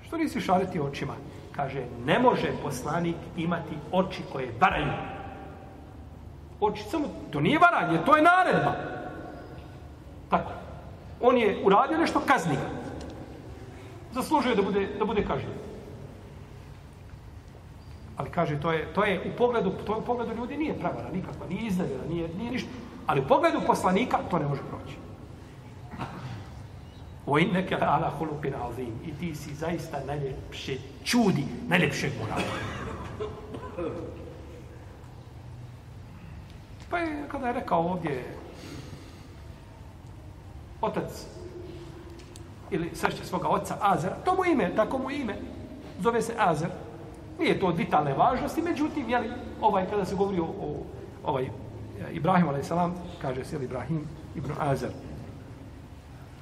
Što 0.08 0.18
nisi 0.18 0.42
šareti 0.42 0.80
očima? 0.80 1.14
Kaže, 1.56 1.86
ne 2.06 2.20
može 2.20 2.52
poslanik 2.64 3.16
imati 3.38 3.78
oči 3.92 4.24
koje 4.32 4.52
varaju. 4.60 4.92
Oči 6.60 6.84
samo, 6.84 7.08
to 7.32 7.40
nije 7.40 7.60
varanje, 7.60 8.00
to 8.06 8.16
je 8.16 8.24
naredba. 8.24 8.74
Tako. 10.30 10.52
On 11.22 11.38
je 11.38 11.62
uradio 11.64 11.98
nešto, 11.98 12.20
kazni 12.20 12.56
ga. 12.56 12.70
Zaslužuje 14.14 14.56
da 14.56 14.62
bude, 14.62 14.88
da 15.00 15.06
bude 15.06 15.24
kažnjen. 15.24 15.54
Ali 18.18 18.30
kaže, 18.30 18.60
to 18.62 18.72
je, 18.74 18.94
to 18.94 19.04
je 19.04 19.22
u 19.34 19.38
pogledu, 19.38 19.72
to 19.86 19.96
je 19.96 20.00
u 20.00 20.06
pogledu 20.06 20.36
ljudi 20.36 20.58
nije 20.58 20.80
pravara 20.80 21.10
nikakva, 21.14 21.48
nije 21.48 21.68
iznavjena, 21.68 22.04
nije, 22.10 22.30
nije 22.36 22.52
ništa. 22.52 22.70
Ali 23.08 23.22
u 23.22 23.28
pogledu 23.28 23.62
poslanika 23.68 24.18
to 24.32 24.40
ne 24.40 24.48
može 24.48 24.62
proći. 24.62 24.98
O 27.26 27.40
inneke 27.40 27.76
ala 27.82 28.12
hulupin 28.18 28.54
azim. 28.56 28.94
I 29.06 29.12
ti 29.20 29.36
si 29.36 29.56
zaista 29.56 29.98
najljepše 30.08 30.78
čudi, 31.04 31.44
najljepšeg 31.68 32.12
morala. 32.20 32.42
Pa 36.90 36.98
je, 36.98 37.28
kada 37.32 37.48
je 37.48 37.54
rekao 37.54 37.80
ovdje 37.80 38.24
otac 40.82 41.26
ili 42.72 42.90
sršće 42.94 43.26
svoga 43.26 43.48
oca 43.48 43.78
Azer, 43.82 44.12
to 44.26 44.36
mu 44.36 44.46
ime, 44.46 44.76
tako 44.76 44.98
mu 44.98 45.12
ime, 45.12 45.36
zove 46.00 46.22
se 46.22 46.34
Azer. 46.38 46.70
Nije 47.40 47.60
to 47.60 47.68
od 47.68 47.78
vitalne 47.78 48.14
važnosti, 48.14 48.62
međutim, 48.62 49.10
jeli, 49.10 49.32
ovaj, 49.62 49.90
kada 49.90 50.06
se 50.06 50.16
govori 50.16 50.40
o, 50.40 50.44
o 50.44 50.84
ovaj, 51.24 51.50
Ibrahim 52.12 52.50
a.s. 52.50 52.72
kaže 53.22 53.46
se 53.46 53.56
Ibrahim 53.56 54.08
ibn 54.36 54.52
Azar 54.60 54.92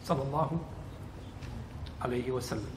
sallallahu 0.03 0.59
alaihi 2.00 2.31
wa 2.31 2.41
sallam. 2.41 2.71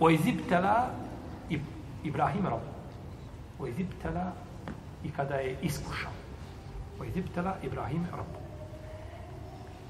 O 0.00 0.10
izibtala 0.10 0.90
Ibrahim 2.04 2.46
rob 2.46 2.60
o 3.58 3.66
izibtala 3.66 4.32
i 5.04 5.10
kada 5.10 5.34
je 5.34 5.56
iskušao. 5.62 6.12
O 7.00 7.04
izibtala 7.04 7.56
Ibrahim 7.62 8.06
rob 8.12 8.26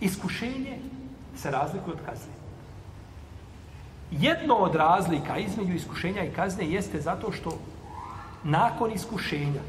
iskušenje 0.00 0.78
se 1.36 1.50
razlikuje 1.50 1.94
od 1.94 2.00
kazne. 2.06 2.32
Jedno 4.10 4.54
od 4.54 4.74
razlika 4.74 5.38
između 5.38 5.72
iskušenja 5.72 6.24
i 6.24 6.32
kazne 6.32 6.70
jeste 6.70 7.00
zato 7.00 7.32
što 7.32 7.58
nakon 8.44 8.92
iskušenja 8.92 9.60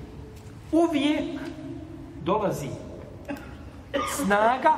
uvijek 0.71 1.39
dolazi 2.23 2.69
snaga 4.15 4.73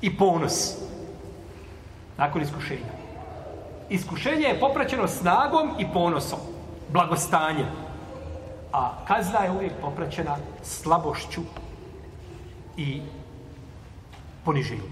i 0.00 0.16
ponos 0.16 0.74
nakon 2.18 2.42
iskušenja. 2.42 2.92
Iskušenje 3.90 4.46
je 4.46 4.60
popraćeno 4.60 5.08
snagom 5.08 5.70
i 5.78 5.86
ponosom, 5.92 6.38
blagostanjem. 6.92 7.66
A 8.72 9.04
kazna 9.06 9.38
je 9.38 9.50
uvijek 9.50 9.72
popraćena 9.80 10.36
slabošću 10.62 11.40
i 12.76 13.02
poniženjem. 14.44 14.86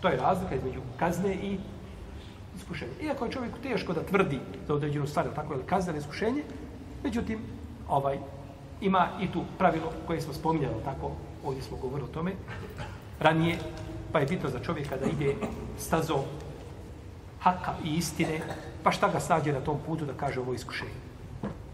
To 0.00 0.08
je 0.08 0.16
razlika 0.16 0.54
između 0.54 0.80
kazne 0.98 1.34
i 1.34 1.58
iskušenja. 2.56 2.92
Iako 3.02 3.24
je 3.24 3.32
čovjeku 3.32 3.58
teško 3.62 3.92
da 3.92 4.06
tvrdi 4.06 4.40
za 4.66 4.74
određenu 4.74 5.06
stvar, 5.06 5.26
tako 5.34 5.54
je 5.54 5.66
kazna 5.66 5.96
iskušenje, 5.96 6.42
međutim, 7.02 7.38
ovaj 7.88 8.18
ima 8.80 9.08
i 9.20 9.32
tu 9.32 9.42
pravilo 9.58 9.92
koje 10.06 10.20
smo 10.20 10.32
spominjali, 10.32 10.74
tako, 10.84 11.10
ovdje 11.44 11.62
smo 11.62 11.76
govorili 11.76 12.08
o 12.10 12.14
tome, 12.14 12.32
ranije, 13.20 13.58
pa 14.12 14.20
je 14.20 14.26
bitno 14.26 14.48
za 14.48 14.58
čovjeka 14.58 14.96
da 14.96 15.06
ide 15.06 15.34
stazo 15.78 16.18
haka 17.40 17.74
i 17.84 17.94
istine, 17.94 18.40
pa 18.82 18.92
šta 18.92 19.08
ga 19.08 19.20
sađe 19.20 19.52
na 19.52 19.60
tom 19.60 19.78
putu 19.86 20.04
da 20.04 20.12
kaže 20.12 20.40
ovo 20.40 20.54
iskušenje. 20.54 20.90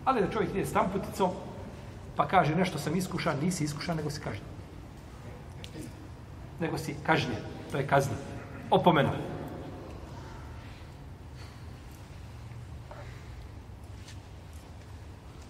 Ali 0.05 0.21
da 0.21 0.31
čovjek 0.31 0.51
ide 0.51 0.67
s 0.67 0.73
tamputicom, 0.73 1.31
pa 2.17 2.29
kaže 2.29 2.55
nešto 2.55 2.79
sam 2.79 2.97
iskušan, 2.97 3.37
nisi 3.43 3.65
iskušan, 3.65 3.97
nego 3.97 4.11
si 4.11 4.21
kažnjen. 4.21 4.49
Nego 6.61 6.79
si 6.79 6.97
kažnjen, 7.07 7.37
to 7.73 7.79
je 7.79 7.87
kazna. 7.87 8.17
Opomenu. 8.71 9.11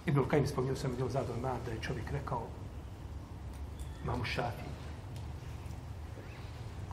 Ibn 0.08 0.28
Kajim 0.28 0.46
spomnio 0.46 0.76
sam 0.76 0.96
dio 0.96 1.08
zador 1.08 1.38
na 1.38 1.54
da 1.66 1.70
je 1.72 1.80
čovjek 1.80 2.10
rekao 2.12 2.42
mamu 4.04 4.24
šafi. 4.24 4.68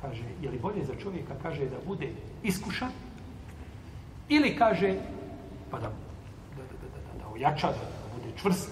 Kaže, 0.02 0.24
je 0.42 0.50
li 0.50 0.60
bolje 0.60 0.86
za 0.86 0.94
čovjeka, 0.96 1.34
kaže, 1.42 1.66
da 1.70 1.78
bude 1.88 2.10
iskušan 2.44 2.92
ili 4.30 4.56
kaže, 4.56 4.96
pa 5.72 5.80
da, 5.80 5.92
da, 6.58 6.64
da, 6.64 6.78
da, 6.82 6.88
da, 6.88 7.24
da 7.24 7.30
ojača, 7.34 7.68
da, 7.68 7.74
da 7.74 8.16
bude 8.16 8.38
čvrst 8.42 8.70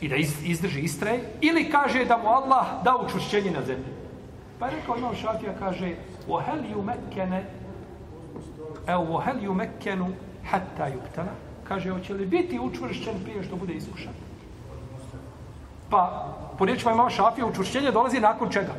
i 0.00 0.08
da 0.08 0.16
iz, 0.16 0.34
izdrži 0.44 0.80
istraje, 0.80 1.20
ili 1.40 1.70
kaže 1.70 2.04
da 2.04 2.16
mu 2.16 2.28
Allah 2.28 2.84
da 2.84 2.96
učvršćenje 2.96 3.50
na 3.50 3.62
zemlji. 3.62 3.92
Pa 4.58 4.66
je 4.66 4.76
rekao 4.76 4.96
imam 4.96 5.14
šafija, 5.14 5.54
kaže, 5.58 5.96
وَهَلْ 6.28 6.70
يُمَكَّنَ 6.74 7.42
اَوْ 8.86 9.06
وَهَلْ 9.06 9.44
يُمَكَّنُ 9.44 10.14
حَتَّى 10.44 10.86
يُبْتَلَ 10.94 11.26
kaže, 11.67 11.89
hoće 11.89 12.13
li 12.13 12.25
biti 12.25 12.59
učvršćen 12.59 13.13
prije 13.23 13.43
što 13.43 13.55
bude 13.55 13.73
iskušan? 13.73 14.13
Pa, 15.89 16.33
po 16.57 16.65
riječima 16.65 16.91
imama 16.91 17.09
šafija, 17.09 17.45
učvršćenje 17.45 17.91
dolazi 17.91 18.19
nakon 18.19 18.49
čega? 18.49 18.73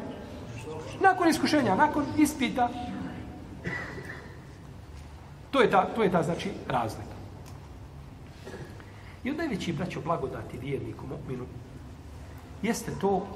Nakon 1.01 1.29
iskušenja, 1.29 1.75
nakon 1.75 2.05
ispita. 2.17 2.69
To 5.51 5.61
je 5.61 5.71
ta, 5.71 5.85
to 5.95 6.03
je 6.03 6.11
ta 6.11 6.23
znači, 6.23 6.51
razlika. 6.69 7.19
I 9.25 9.31
od 9.31 9.37
najvećih 9.37 9.77
braćo 9.77 10.01
blagodati 10.01 10.59
vjerniku 10.59 11.05
mu'minu 11.07 11.45
jeste 12.63 12.93
to 13.01 13.27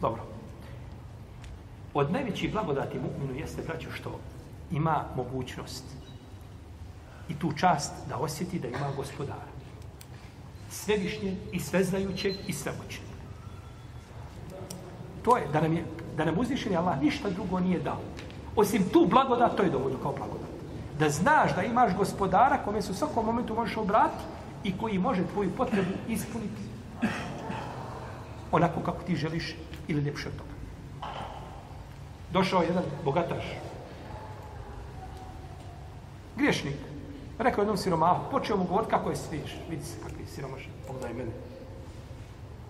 Dobro 0.00 0.22
od 1.98 2.12
najvećih 2.12 2.52
blagodati 2.52 2.98
mu'minu 2.98 3.40
jeste, 3.40 3.62
braćo, 3.66 3.90
što 3.92 4.18
ima 4.70 5.04
mogućnost 5.16 5.84
i 7.28 7.34
tu 7.34 7.52
čast 7.52 7.92
da 8.08 8.16
osjeti 8.16 8.58
da 8.58 8.68
ima 8.68 8.90
gospodara. 8.96 9.56
Svevišnje 10.70 11.36
i 11.52 11.60
sveznajućeg 11.60 12.34
i 12.46 12.52
svemoćnog. 12.52 13.06
To 15.22 15.36
je, 15.36 15.48
da 15.52 15.60
nam, 15.60 15.72
je, 15.72 15.84
da 16.16 16.24
nam 16.24 16.38
uzvišeni 16.38 16.76
Allah 16.76 17.02
ništa 17.02 17.30
drugo 17.30 17.60
nije 17.60 17.80
dao. 17.80 18.00
Osim 18.56 18.82
tu 18.92 19.06
blagodat, 19.10 19.56
to 19.56 19.62
je 19.62 19.70
dovoljno 19.70 19.98
kao 20.02 20.12
blagodat. 20.12 20.50
Da 20.98 21.10
znaš 21.10 21.54
da 21.54 21.62
imaš 21.62 21.96
gospodara 21.96 22.58
kome 22.64 22.82
se 22.82 22.92
u 22.92 22.94
svakom 22.94 23.26
momentu 23.26 23.54
možeš 23.54 23.76
obratiti 23.76 24.24
i 24.64 24.78
koji 24.78 24.98
može 24.98 25.22
tvoju 25.32 25.50
potrebu 25.56 25.90
ispuniti 26.08 26.62
onako 28.52 28.80
kako 28.80 29.02
ti 29.02 29.16
želiš 29.16 29.56
ili 29.88 30.02
ljepše 30.02 30.28
od 30.28 30.36
toga. 30.36 30.55
Došao 32.32 32.62
je 32.62 32.68
jedan 32.68 32.84
bogataš, 33.04 33.44
griješnik, 36.36 36.76
rekao 37.38 37.62
jednom 37.62 37.76
siromahu, 37.76 38.30
počeo 38.30 38.56
mu 38.56 38.64
govoriti 38.64 38.90
kako 38.90 39.10
je 39.10 39.16
sviš, 39.16 39.56
vidi 39.70 39.84
se 39.84 39.98
kakvi 40.02 40.26
siromaš, 40.26 40.68
pogledaj 40.86 41.14
mene, 41.14 41.30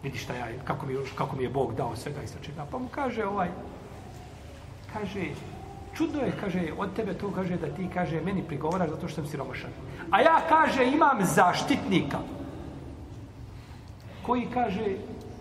vidi 0.02 0.18
šta 0.18 0.34
ja, 0.34 0.46
kako 0.64 0.86
mi, 0.86 0.94
kako 1.14 1.36
mi 1.36 1.42
je 1.42 1.48
Bog 1.48 1.74
dao 1.74 1.96
svega 1.96 2.22
i 2.22 2.26
svačega. 2.26 2.66
Pa 2.70 2.78
mu 2.78 2.88
kaže 2.88 3.24
ovaj, 3.24 3.48
kaže, 4.92 5.24
čudno 5.94 6.20
je, 6.20 6.32
kaže, 6.40 6.72
od 6.78 6.94
tebe 6.96 7.14
to 7.14 7.30
kaže 7.34 7.56
da 7.56 7.66
ti, 7.66 7.88
kaže, 7.94 8.20
meni 8.20 8.42
prigovaraš 8.42 8.90
zato 8.90 9.08
što 9.08 9.22
sam 9.22 9.30
siromašan. 9.30 9.70
A 10.10 10.20
ja, 10.20 10.40
kaže, 10.48 10.84
imam 10.84 11.24
zaštitnika 11.24 12.18
koji, 14.26 14.46
kaže, 14.54 14.96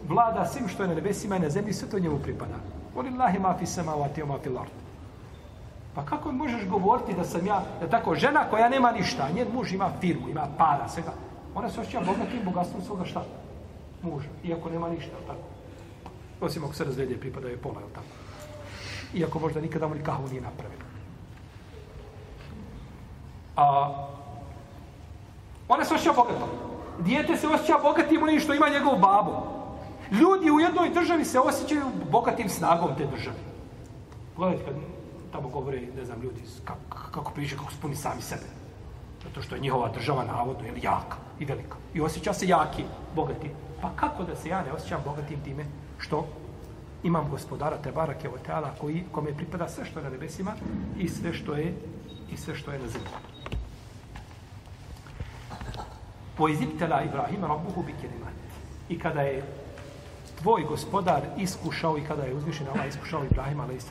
vlada 0.08 0.46
svim 0.46 0.68
što 0.68 0.84
je 0.84 0.90
na 0.90 0.96
nebesima 0.96 1.38
i 1.38 1.40
na 1.40 1.50
zemlji, 1.50 1.74
sve 1.74 1.90
to 1.90 2.00
njemu 2.00 2.20
pripada. 2.20 2.75
Volillahi 2.96 3.40
ma 3.40 3.54
fi 3.54 3.66
samawati 3.66 4.22
wa 4.22 4.28
ma 4.28 4.38
fi 4.40 4.50
ard. 4.50 4.72
Pa 5.96 6.06
kako 6.06 6.32
možeš 6.32 6.68
govoriti 6.68 7.14
da 7.14 7.24
sam 7.24 7.46
ja, 7.46 7.64
da 7.82 7.90
tako, 7.90 8.16
žena 8.16 8.50
koja 8.50 8.70
nema 8.70 8.92
ništa, 8.92 9.30
njen 9.36 9.48
muž 9.54 9.74
ima 9.74 9.90
firmu, 10.02 10.30
ima 10.30 10.48
para, 10.58 10.88
svega, 10.90 11.14
ona 11.56 11.70
se 11.70 11.82
osjeća 11.82 12.00
bogatim 12.00 12.44
bogatstvom 12.46 12.82
svoga 12.82 13.06
šta? 13.06 13.24
Muža, 14.02 14.28
iako 14.44 14.70
nema 14.70 14.90
ništa, 14.90 15.12
tako. 15.28 15.40
Osim 16.42 16.64
ako 16.64 16.74
se 16.74 16.84
razvede, 16.84 17.18
pripada 17.18 17.48
je 17.48 17.58
pola, 17.58 17.82
tako. 17.94 18.08
Iako 19.14 19.40
možda 19.40 19.62
nikada 19.62 19.88
mu 19.88 19.96
ni 19.96 20.04
kahvu 20.04 20.28
nije 20.28 20.42
napravila. 20.42 20.84
A, 23.56 23.92
ona 25.68 25.86
se 25.86 25.94
osjeća 25.94 26.14
bogatom. 26.14 26.50
Dijete 27.00 27.38
se 27.38 27.48
osjeća 27.48 27.78
bogatim 27.84 28.24
onim 28.24 28.40
što 28.40 28.54
ima 28.54 28.70
njegov 28.70 28.98
babo. 29.00 29.65
Ljudi 30.12 30.52
u 30.52 30.60
jednoj 30.60 30.90
državi 30.90 31.26
se 31.26 31.40
osjećaju 31.40 31.86
bogatim 32.12 32.50
snagom 32.50 32.96
te 32.98 33.06
države. 33.06 33.38
Gledajte 34.38 34.66
kad 34.66 34.76
tamo 35.32 35.50
govore, 35.50 35.82
ne 35.96 36.06
znam, 36.06 36.22
ljudi 36.22 36.42
kako, 36.64 36.98
kako 37.12 37.32
priče, 37.32 37.56
kako 37.58 37.72
spuni 37.72 37.96
sami 37.96 38.22
sebe. 38.22 38.46
Zato 39.24 39.42
što 39.42 39.56
je 39.56 39.62
njihova 39.62 39.90
država 39.90 40.24
navodno 40.24 40.68
ili 40.68 40.82
jaka 40.84 41.18
i 41.40 41.46
velika. 41.46 41.76
I 41.94 42.02
osjeća 42.02 42.34
se 42.34 42.48
jaki, 42.48 42.84
bogati. 43.16 43.50
Pa 43.82 43.90
kako 43.96 44.24
da 44.24 44.36
se 44.36 44.50
ja 44.50 44.64
ne 44.64 44.72
osjećam 44.72 45.02
bogatim 45.06 45.42
time 45.44 45.66
što 45.98 46.28
imam 47.04 47.30
gospodara 47.30 47.78
Tebara 47.78 48.14
Kevoteala 48.14 48.72
koji, 48.82 49.04
kome 49.12 49.34
pripada 49.38 49.68
sve 49.68 49.86
što 49.86 50.00
je 50.00 50.04
na 50.04 50.10
nebesima 50.10 50.54
i 51.00 51.10
sve 51.10 51.34
što 51.34 51.54
je 51.54 51.74
i 52.32 52.38
sve 52.38 52.56
što 52.56 52.72
je 52.72 52.80
na 52.80 52.88
zemlji. 52.88 53.10
Po 56.38 56.50
iziptela 56.50 57.04
Ibrahima 57.04 57.48
Rabbuhu 57.48 57.84
bi 57.84 57.94
kelimat. 58.02 58.34
I 58.90 59.00
kada 59.00 59.22
je 59.22 59.44
tvoj 60.42 60.64
gospodar 60.64 61.22
iskušao 61.38 61.98
i 61.98 62.02
kada 62.02 62.24
je 62.24 62.34
uzvišen 62.34 62.68
Allah 62.68 62.88
iskušao 62.88 63.26
Ibrahim 63.26 63.60
a.s. 63.60 63.86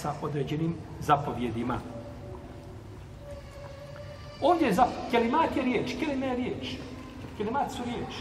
sa 0.00 0.14
određenim 0.22 0.74
zapovjedima. 1.00 1.78
Ovdje 4.40 4.72
za 4.72 4.86
kelimat 5.10 5.56
je 5.56 5.62
riječ, 5.62 5.94
kelime 6.00 6.26
je 6.26 6.36
riječ. 6.36 6.76
Kelimat 7.38 7.72
su 7.72 7.82
riječ. 7.84 8.14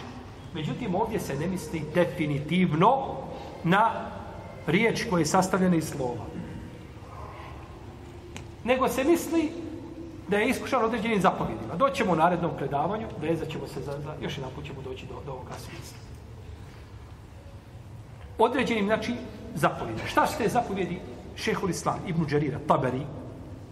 Međutim, 0.54 0.96
ovdje 0.96 1.20
se 1.20 1.36
ne 1.36 1.48
misli 1.48 1.82
definitivno 1.94 3.16
na 3.64 3.92
riječ 4.68 5.06
koja 5.10 5.20
je 5.20 5.26
sastavljena 5.26 5.76
iz 5.76 5.90
slova. 5.90 6.26
Nego 8.64 8.88
se 8.88 9.04
misli 9.04 9.52
da 10.28 10.38
je 10.38 10.50
iskušan 10.50 10.86
određenim 10.86 11.22
zapovjedima. 11.22 11.76
Doćemo 11.76 12.12
u 12.12 12.16
narednom 12.16 12.52
predavanju, 12.58 13.08
vezat 13.22 13.50
ćemo 13.50 13.68
se 13.68 13.82
za, 13.82 13.92
za 13.92 14.14
još 14.22 14.38
jedan 14.38 14.52
put 14.56 14.66
ćemo 14.66 14.82
doći 14.82 15.06
do, 15.06 15.16
do 15.26 15.32
ovoga 15.32 15.54
smisla 15.54 16.05
određenim, 18.38 18.86
znači, 18.86 19.14
zapovjedima. 19.56 20.08
Šta 20.08 20.28
su 20.28 20.38
te 20.38 20.50
zapovjedi 20.50 21.00
Šehul 21.36 21.70
Islam, 21.70 22.00
Ibn 22.08 22.26
Đarira, 22.26 22.60
Tabari, 22.68 23.02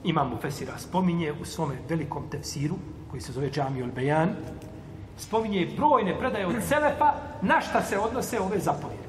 imam 0.04 0.30
mu 0.30 0.38
Fesira, 0.41 0.78
spominje 0.78 1.34
u 1.41 1.45
svome 1.45 1.76
velikom 1.89 2.30
tefsiru, 2.30 2.76
koji 3.12 3.21
se 3.21 3.32
zove 3.32 3.52
Džami 3.52 3.84
Olbejan, 3.84 4.30
spominje 5.17 5.73
brojne 5.78 6.19
predaje 6.19 6.47
od 6.47 6.56
Selefa, 6.67 7.13
na 7.41 7.62
šta 7.62 7.82
se 7.82 7.99
odnose 7.99 8.39
ove 8.39 8.60
zapovjedi. 8.60 9.04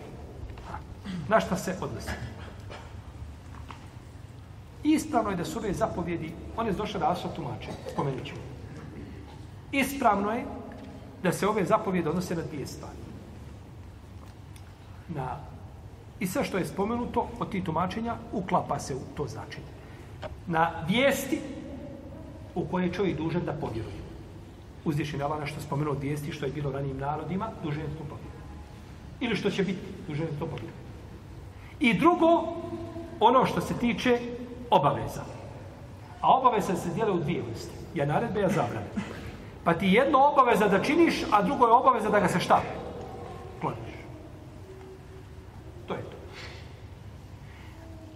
Na 1.29 1.41
šta 1.41 1.57
se 1.57 1.77
odnose. 1.81 2.11
Ispravno 4.83 5.31
je 5.31 5.37
da 5.37 5.45
su 5.45 5.59
ove 5.59 5.73
zapovjedi, 5.73 6.33
one 6.57 6.73
su 6.73 6.79
došle 6.79 7.01
da 7.01 7.11
asfalt 7.11 7.35
tumače, 7.35 7.71
spomenut 7.93 8.25
ću. 8.25 8.35
Ispravno 9.73 10.33
je 10.33 10.45
da 11.23 11.33
se 11.33 11.49
ove 11.49 11.65
zapovjede 11.65 12.09
odnose 12.09 12.35
na 12.35 12.43
dvije 12.43 12.67
stvari 12.67 13.05
na 15.09 15.37
i 16.21 16.27
sve 16.27 16.45
što 16.45 16.59
je 16.59 16.67
spomenuto 16.67 17.29
od 17.39 17.51
tih 17.51 17.65
tumačenja 17.65 18.15
uklapa 18.33 18.79
se 18.79 18.95
u 18.95 19.01
to 19.17 19.27
značenje. 19.27 19.67
Na 20.47 20.71
vijesti 20.89 21.41
u 22.55 22.65
koje 22.65 22.87
je 22.87 22.93
čovjek 22.93 23.17
dužan 23.17 23.43
da 23.45 23.53
povjeruje. 23.53 24.05
Uzvišen 24.85 25.21
je 25.21 25.25
Allah 25.25 25.47
što 25.47 25.61
spomenuo 25.61 25.95
vijesti 25.95 26.33
što 26.33 26.47
je 26.47 26.53
bilo 26.53 26.73
ranijim 26.73 26.99
narodima, 26.99 27.49
dužan 27.63 27.83
je 27.83 27.99
to 27.99 28.05
povjeruje. 28.05 28.45
Ili 29.21 29.37
što 29.37 29.51
će 29.51 29.65
biti, 29.65 29.81
dužan 30.09 30.27
je 30.27 30.39
to 30.39 30.47
povjeruje. 30.47 30.85
I 31.81 31.99
drugo, 31.99 32.45
ono 33.21 33.47
što 33.47 33.61
se 33.61 33.75
tiče 33.75 34.19
obaveza. 34.71 35.23
A 36.21 36.37
obaveza 36.37 36.77
se 36.77 36.95
dijele 36.95 37.11
u 37.11 37.19
dvije 37.19 37.43
vrste. 37.43 37.73
Ja 37.95 38.07
naredbe, 38.07 38.41
ja 38.41 38.49
zabrane. 38.49 38.87
Pa 39.65 39.75
ti 39.75 39.87
jedno 39.87 40.19
obaveza 40.19 40.69
da 40.69 40.83
činiš, 40.83 41.23
a 41.33 41.43
drugo 41.43 41.67
je 41.67 41.73
obaveza 41.73 42.11
da 42.11 42.21
ga 42.21 42.29
se 42.29 42.41
šta? 42.41 42.63
To. 45.89 45.95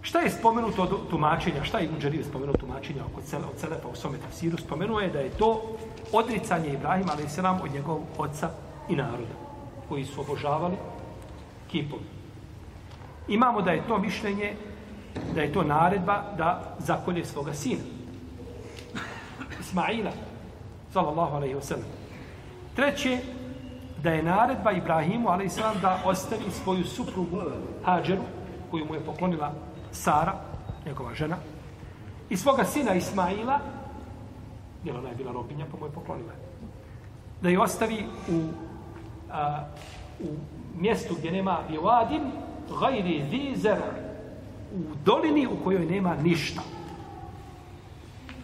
Šta 0.01 0.19
je 0.19 0.29
spomenuto 0.29 0.83
od 0.83 1.09
tumačenja? 1.09 1.63
Šta 1.63 1.77
je 1.77 1.85
Ibn 1.85 1.99
Đarir 1.99 2.25
spomenuo 2.25 2.55
tumačenja 2.55 3.03
oko 3.05 3.21
cele, 3.21 3.45
od 3.45 3.59
Selefa 3.59 3.87
u 3.87 3.95
svome 3.95 4.17
tafsiru? 4.17 4.57
Spomenuo 4.57 4.99
je 4.99 5.09
da 5.09 5.19
je 5.19 5.29
to 5.29 5.77
odricanje 6.11 6.73
Ibrahima, 6.73 7.11
ali 7.11 7.29
se 7.29 7.41
nam 7.41 7.59
od 7.63 7.71
njegovog 7.71 8.03
oca 8.17 8.49
i 8.89 8.95
naroda, 8.95 9.35
koji 9.89 10.05
su 10.05 10.21
obožavali 10.21 10.75
kipom. 11.71 11.99
Imamo 13.27 13.61
da 13.61 13.71
je 13.71 13.87
to 13.87 13.97
mišljenje, 13.97 14.53
da 15.35 15.41
je 15.41 15.53
to 15.53 15.63
naredba 15.63 16.23
da 16.37 16.75
zakolje 16.79 17.25
svoga 17.25 17.53
sina. 17.53 17.81
Ismaila, 19.59 20.11
sallallahu 20.93 21.35
alaihi 21.35 21.55
wa 21.55 21.61
sallam. 21.61 21.87
Treće, 22.75 23.19
da 24.03 24.11
je 24.11 24.23
naredba 24.23 24.71
Ibrahimu, 24.71 25.29
ali 25.29 25.49
se 25.49 25.61
da 25.81 26.01
ostavi 26.05 26.51
svoju 26.63 26.83
suprugu 26.83 27.41
Hadžeru, 27.83 28.21
koju 28.71 28.85
mu 28.85 28.95
je 28.95 29.05
poklonila 29.05 29.53
Sara, 29.91 30.33
njegova 30.85 31.13
žena, 31.13 31.37
i 32.29 32.37
svoga 32.37 32.63
sina 32.63 32.93
Ismaila, 32.93 33.59
jer 34.83 34.97
ona 34.97 35.09
je 35.09 35.15
bila 35.15 35.31
robinja, 35.31 35.65
pa 35.71 35.77
mu 35.77 35.85
je 35.85 35.91
poklonila. 35.91 36.33
Da 37.41 37.49
je 37.49 37.61
ostavi 37.61 38.05
u, 38.29 38.47
a, 39.31 39.63
u 40.19 40.27
mjestu 40.77 41.15
gdje 41.17 41.31
nema 41.31 41.59
biovadim, 41.69 42.21
gajri 42.79 43.23
vizer, 43.31 43.77
u 44.75 44.95
dolini 45.05 45.47
u 45.47 45.63
kojoj 45.63 45.85
nema 45.85 46.15
ništa. 46.15 46.61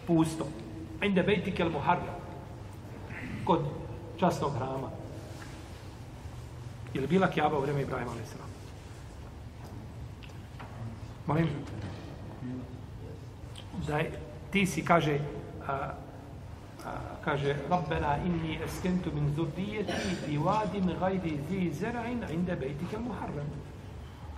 Pusto. 0.06 0.46
Inde 1.02 1.22
bejtikel 1.22 1.70
muharra. 1.70 2.14
Kod 3.44 3.60
častnog 4.16 4.52
hrama. 4.52 5.05
Je 6.96 7.00
li 7.00 7.06
bila 7.06 7.28
kjaba 7.30 7.58
u 7.58 7.60
vreme 7.60 7.82
Ibrahima 7.82 8.10
a.s. 8.10 8.34
Molim? 11.26 11.48
Da 13.86 14.00
ti 14.50 14.66
si 14.66 14.84
kaže 14.84 15.18
a, 15.68 15.72
a, 15.72 15.92
kaže 17.24 17.56
Rabbena 17.70 18.16
inni 18.26 18.58
eskentu 18.64 19.10
min 19.14 19.34
zurdijeti 19.34 19.92
i 20.28 20.38
vadim 20.38 20.90
gajdi 21.00 21.40
zi 21.50 21.70
zera'in 21.74 22.24
inde 22.30 22.56
bejtike 22.56 22.98
muharram. 22.98 23.50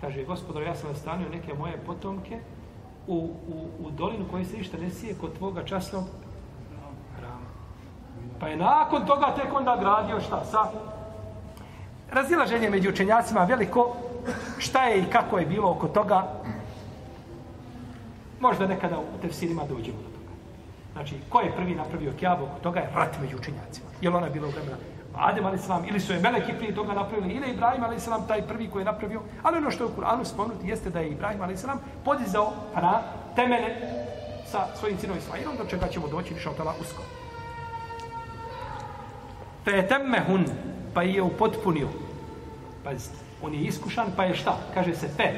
Kaže, 0.00 0.24
gospodar, 0.24 0.62
ja 0.62 0.74
sam 0.74 0.90
nastanio 0.90 1.28
neke 1.28 1.54
moje 1.54 1.78
potomke 1.86 2.40
u, 3.06 3.16
u, 3.48 3.86
u 3.86 3.90
dolinu 3.90 4.24
koje 4.30 4.44
se 4.44 4.56
ništa 4.56 4.76
ne 4.76 4.90
sije 4.90 5.14
kod 5.20 5.38
tvoga 5.38 5.64
časnog 5.64 6.04
hrama. 7.16 7.46
Pa 8.40 8.48
je 8.48 8.56
nakon 8.56 9.06
toga 9.06 9.34
tek 9.36 9.54
onda 9.54 9.76
gradio 9.80 10.20
šta? 10.20 10.44
Sa 10.44 10.58
razilaženje 12.10 12.70
među 12.70 12.88
učenjacima 12.88 13.44
veliko 13.44 13.96
šta 14.58 14.84
je 14.84 15.02
i 15.02 15.10
kako 15.10 15.38
je 15.38 15.46
bilo 15.46 15.70
oko 15.70 15.88
toga 15.88 16.38
Možda 18.40 18.66
nekada 18.66 18.98
u 18.98 19.20
tefsirima 19.22 19.62
dođemo 19.68 19.98
do 19.98 20.08
toga. 20.08 20.32
Znači, 20.92 21.14
ko 21.28 21.40
je 21.40 21.56
prvi 21.56 21.74
napravio 21.74 22.12
kjabu, 22.18 22.48
toga 22.62 22.80
je 22.80 22.90
rat 22.94 23.18
među 23.20 23.36
učenjacima. 23.36 23.88
Je 24.00 24.10
ona 24.10 24.28
bila 24.28 24.48
u 24.48 24.50
vremena 24.50 24.76
Adem 25.14 25.46
a.s. 25.46 25.68
ili 25.88 26.00
su 26.00 26.12
je 26.12 26.20
meleki 26.20 26.52
prije 26.52 26.74
toga 26.74 26.92
napravili, 26.92 27.34
ili 27.34 27.50
Ibrahim 27.50 27.84
a.s. 27.84 28.04
salam, 28.04 28.26
taj 28.26 28.42
prvi 28.42 28.70
koji 28.70 28.80
je 28.80 28.84
napravio. 28.84 29.22
Ali 29.42 29.56
ono 29.56 29.70
što 29.70 29.84
je 29.84 29.90
u 29.90 29.96
Kur'anu 29.96 30.24
spomenuti 30.24 30.68
jeste 30.68 30.90
da 30.90 31.00
je 31.00 31.10
Ibrahim 31.10 31.42
a.s. 31.42 31.60
salam 31.60 31.80
podizao 32.04 32.52
na 32.74 33.02
temene 33.36 33.80
sa 34.46 34.66
svojim 34.74 34.98
sinom 34.98 35.18
Ismailom, 35.18 35.56
do 35.56 35.64
čega 35.64 35.88
ćemo 35.88 36.08
doći 36.08 36.34
više 36.34 36.48
od 36.48 36.56
usko. 36.80 37.02
Fetemehun, 39.64 40.44
pa 40.98 41.02
je 41.02 41.22
upotpunio. 41.22 41.88
Pazite, 42.84 43.14
on 43.42 43.54
je 43.54 43.60
iskušan, 43.60 44.06
pa 44.16 44.24
je 44.24 44.34
šta? 44.34 44.56
Kaže 44.74 44.94
se 44.94 45.08
fe. 45.08 45.28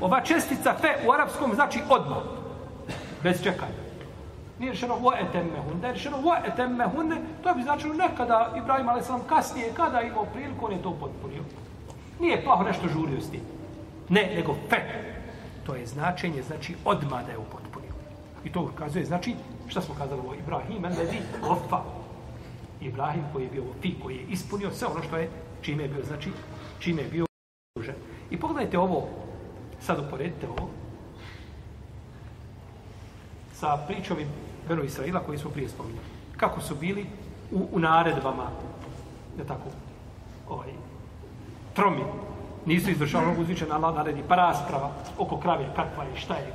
Ova 0.00 0.20
čestica 0.20 0.74
fe 0.80 1.06
u 1.06 1.12
arapskom 1.12 1.54
znači 1.54 1.78
odmah. 1.88 2.18
Bez 3.22 3.42
čekanja. 3.42 3.82
Nije 4.58 4.72
rečeno 4.72 4.94
wa 4.94 5.12
etemmehun. 5.28 5.80
Da 5.80 5.86
je 5.86 5.92
rečeno 5.92 6.16
wa 6.16 6.40
etemmehun, 6.52 7.14
to 7.42 7.54
bi 7.54 7.62
značilo 7.62 7.94
nekada 7.94 8.54
Ibrahim 8.56 8.88
a.s. 8.88 9.10
kasnije, 9.28 9.72
kada 9.76 9.98
je 9.98 10.08
imao 10.08 10.24
priliku, 10.24 10.66
on 10.66 10.72
je 10.72 10.82
to 10.82 10.90
potpunio. 11.00 11.42
Nije 12.20 12.44
plaho 12.44 12.64
nešto 12.64 12.88
žurio 12.88 13.20
s 13.20 13.30
tim. 13.30 13.40
Ne, 14.08 14.32
nego 14.34 14.56
fe. 14.70 14.80
To 15.66 15.74
je 15.74 15.86
značenje, 15.86 16.42
znači 16.42 16.74
odmah 16.84 17.26
da 17.26 17.32
je 17.32 17.38
upotpunio. 17.38 17.94
I 18.44 18.52
to 18.52 18.60
ukazuje, 18.74 19.04
znači, 19.04 19.34
šta 19.68 19.80
smo 19.80 19.94
kazali 19.94 20.20
ovo? 20.20 20.34
Ibrahim, 20.34 20.84
en 20.84 20.92
ofa. 21.48 21.99
Ibrahim 22.80 23.24
koji 23.32 23.44
je 23.44 23.50
bio 23.50 23.64
fi, 23.82 23.94
koji 24.02 24.16
je 24.16 24.26
ispunio 24.30 24.70
sve 24.70 24.88
ono 24.88 25.02
što 25.02 25.16
je, 25.16 25.30
čime 25.62 25.82
je 25.82 25.88
bio, 25.88 26.04
znači, 26.04 26.30
čime 26.78 27.02
je 27.02 27.08
bio 27.08 27.26
užen. 27.78 27.94
I 28.30 28.40
pogledajte 28.40 28.78
ovo, 28.78 29.08
sad 29.80 29.98
uporedite 29.98 30.48
ovo, 30.48 30.68
sa 33.52 33.76
pričovim 33.86 34.28
Beno 34.68 34.82
Israila 34.82 35.20
koji 35.20 35.38
smo 35.38 35.50
prije 35.50 35.68
spominjali. 35.68 36.06
Kako 36.36 36.60
su 36.60 36.74
bili 36.74 37.06
u, 37.52 37.68
u 37.72 37.78
naredbama, 37.78 38.46
da 39.36 39.44
tako, 39.44 39.70
ovaj, 40.48 40.68
tromi, 41.74 42.04
nisu 42.66 42.90
izvršali 42.90 43.26
ono 43.26 43.40
uzvičeno 43.40 43.74
Allah 43.74 43.94
naredi, 43.94 44.22
pa 44.28 44.36
rasprava 44.36 44.90
oko 45.18 45.36
krave, 45.36 45.72
kakva 45.76 46.04
je, 46.04 46.16
šta 46.16 46.34
je. 46.34 46.52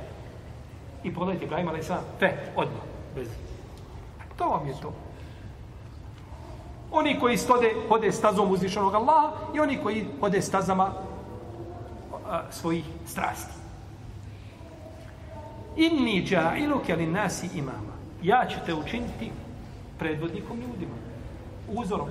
I 1.04 1.14
pogledajte, 1.14 1.44
Ibrahim, 1.44 1.68
ali 1.68 1.82
sam, 1.82 1.98
fe, 2.18 2.32
odmah, 2.56 2.82
bez. 3.14 3.28
To 4.36 4.48
vam 4.48 4.66
je 4.66 4.74
to. 4.82 4.92
Oni 6.92 7.20
koji 7.20 7.36
stode, 7.36 7.74
hode 7.88 8.12
stazom 8.12 8.50
uzvišenog 8.50 8.94
Allaha 8.94 9.32
i 9.54 9.60
oni 9.60 9.78
koji 9.82 10.06
hode 10.20 10.42
stazama 10.42 10.92
a, 12.26 12.42
svojih 12.50 12.84
strasti. 13.06 13.54
Inni 15.76 16.26
ja'iluke 16.30 16.96
li 16.96 17.06
nasi 17.06 17.48
imama. 17.54 17.96
Ja 18.22 18.46
ću 18.48 18.56
te 18.66 18.74
učiniti 18.74 19.30
predvodnikom 19.98 20.56
ljudima. 20.60 20.94
Uzorom. 21.68 22.08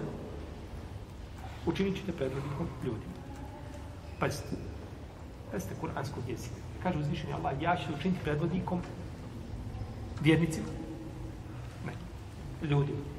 Učinit 1.66 1.96
ćete 1.96 2.12
predvodnikom 2.12 2.68
ljudima. 2.84 3.14
Pazite. 4.20 4.56
Pazite 5.52 5.76
kuranskog 5.82 6.24
jezika. 6.30 6.56
Kaže 6.84 7.00
uzvišenje 7.00 7.34
Allah, 7.34 7.62
ja 7.62 7.76
ću 7.76 7.88
te 7.88 7.94
učiniti 8.00 8.24
predvodnikom 8.24 8.82
vjernicima. 10.22 10.68
Ne. 11.86 11.94
Ljudima. 12.68 13.15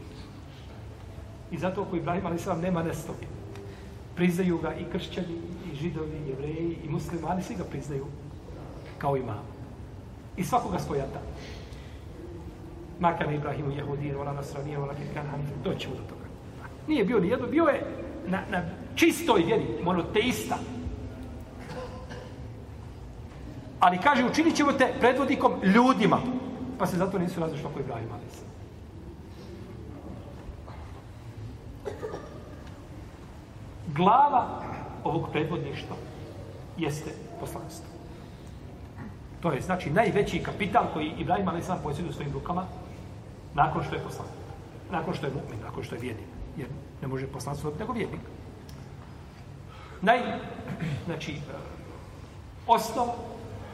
I 1.51 1.59
zato 1.59 1.83
ako 1.83 1.97
Ibrahim 1.97 2.27
a.s. 2.27 2.47
nema 2.63 2.83
nestoge. 2.83 3.27
Priznaju 4.15 4.59
ga 4.59 4.75
i 4.75 4.85
kršćani, 4.93 5.41
i 5.73 5.77
židovi, 5.77 6.17
i 6.17 6.29
jevreji, 6.29 6.77
i 6.85 6.89
muslimani, 6.89 7.43
svi 7.43 7.55
ga 7.55 7.65
priznaju 7.65 8.07
kao 8.99 9.17
imam. 9.17 9.43
I 10.37 10.45
svakoga 10.45 10.79
spojata. 10.79 11.21
Makar 13.01 13.33
Ibrahimu 13.33 13.71
jehudije, 13.71 14.17
ona 14.17 14.33
Nasranija, 14.33 14.83
ona 14.83 14.95
kirkan 14.95 15.27
hanif, 15.27 15.49
doćemo 15.65 15.95
do 15.95 16.03
toga. 16.09 16.25
Nije 16.89 17.05
bio 17.05 17.21
ni 17.21 17.29
jedno, 17.29 17.47
bio 17.47 17.65
je 17.65 17.83
na, 18.27 18.43
na 18.51 18.63
čistoj 18.95 19.43
vjeri, 19.43 19.67
monoteista. 19.85 20.59
Ali 23.81 23.99
kaže, 23.99 24.25
učinit 24.25 24.57
ćemo 24.57 24.73
te 24.73 24.95
predvodnikom 25.01 25.53
ljudima. 25.63 26.19
Pa 26.79 26.87
se 26.87 26.97
zato 26.97 27.19
nisu 27.19 27.41
različno 27.41 27.69
oko 27.69 27.81
Ibrahima. 27.81 28.15
Ali 28.15 28.25
glava 33.97 34.63
ovog 35.05 35.29
predvodništva 35.33 35.97
jeste 36.77 37.11
poslanstvo. 37.41 37.87
To 39.41 39.53
je 39.53 39.61
znači 39.61 39.91
najveći 39.91 40.43
kapital 40.43 40.85
koji 40.93 41.13
Ibrahim 41.19 41.49
Ali 41.49 41.63
sam 41.63 41.79
posjeduje 41.83 42.11
u 42.11 42.13
svojim 42.13 42.33
rukama 42.33 42.65
nakon 43.55 43.85
što 43.85 43.95
je 43.95 44.03
poslan. 44.03 44.29
Nakon 44.91 45.15
što 45.15 45.27
je 45.27 45.33
mu'min, 45.33 45.65
nakon 45.65 45.85
što 45.85 45.95
je 45.95 46.01
vjernik. 46.01 46.27
Jer 46.57 46.69
ne 47.03 47.09
može 47.09 47.27
poslanstvo 47.27 47.73
nego 47.79 47.93
vjernik. 47.93 48.21
Naj, 50.03 50.19
znači, 51.05 51.37
osnov 52.67 53.09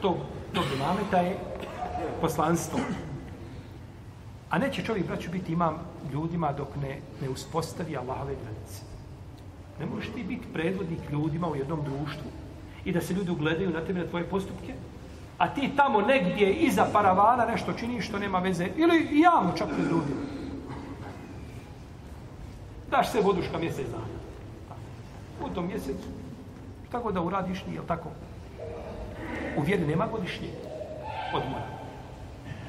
tog, 0.01 0.15
tog 0.53 0.63
imameta 0.75 1.17
je 1.17 1.37
poslanstvo. 2.21 2.79
A 4.49 4.57
neće 4.57 4.83
čovjek, 4.83 5.07
braću, 5.07 5.31
biti 5.31 5.53
imam 5.53 5.79
ljudima 6.13 6.51
dok 6.51 6.75
ne, 6.81 6.99
ne 7.21 7.29
uspostavi 7.29 7.97
Allahove 7.97 8.35
granice. 8.35 8.92
Ne 9.83 9.89
možeš 9.89 10.09
ti 10.15 10.23
biti 10.23 10.47
predvodnik 10.53 10.99
ljudima 11.11 11.47
u 11.47 11.55
jednom 11.55 11.79
društvu 11.83 12.31
i 12.85 12.91
da 12.91 13.01
se 13.01 13.13
ljudi 13.13 13.31
ugledaju 13.31 13.69
na 13.69 13.81
tebe 13.85 13.99
na 13.99 14.07
tvoje 14.07 14.23
postupke, 14.23 14.73
a 15.37 15.53
ti 15.53 15.71
tamo 15.75 16.01
negdje 16.01 16.53
iza 16.53 16.85
paravana 16.93 17.45
nešto 17.45 17.73
činiš 17.73 18.07
što 18.07 18.19
nema 18.19 18.39
veze, 18.39 18.67
ili 18.77 19.19
javno 19.19 19.51
čak 19.57 19.67
pred 19.67 19.91
ljudima. 19.91 20.21
Daš 22.91 23.11
se 23.11 23.21
voduška 23.21 23.57
mjesec 23.57 23.87
dana. 23.91 24.07
U 25.45 25.55
tom 25.55 25.67
mjesecu, 25.67 26.07
tako 26.91 27.11
da 27.11 27.21
uradiš, 27.21 27.65
nije 27.65 27.81
tako? 27.87 28.09
U 29.57 29.61
vjeri 29.61 29.87
nema 29.87 30.07
godišnje 30.07 30.47
odmora. 31.33 31.67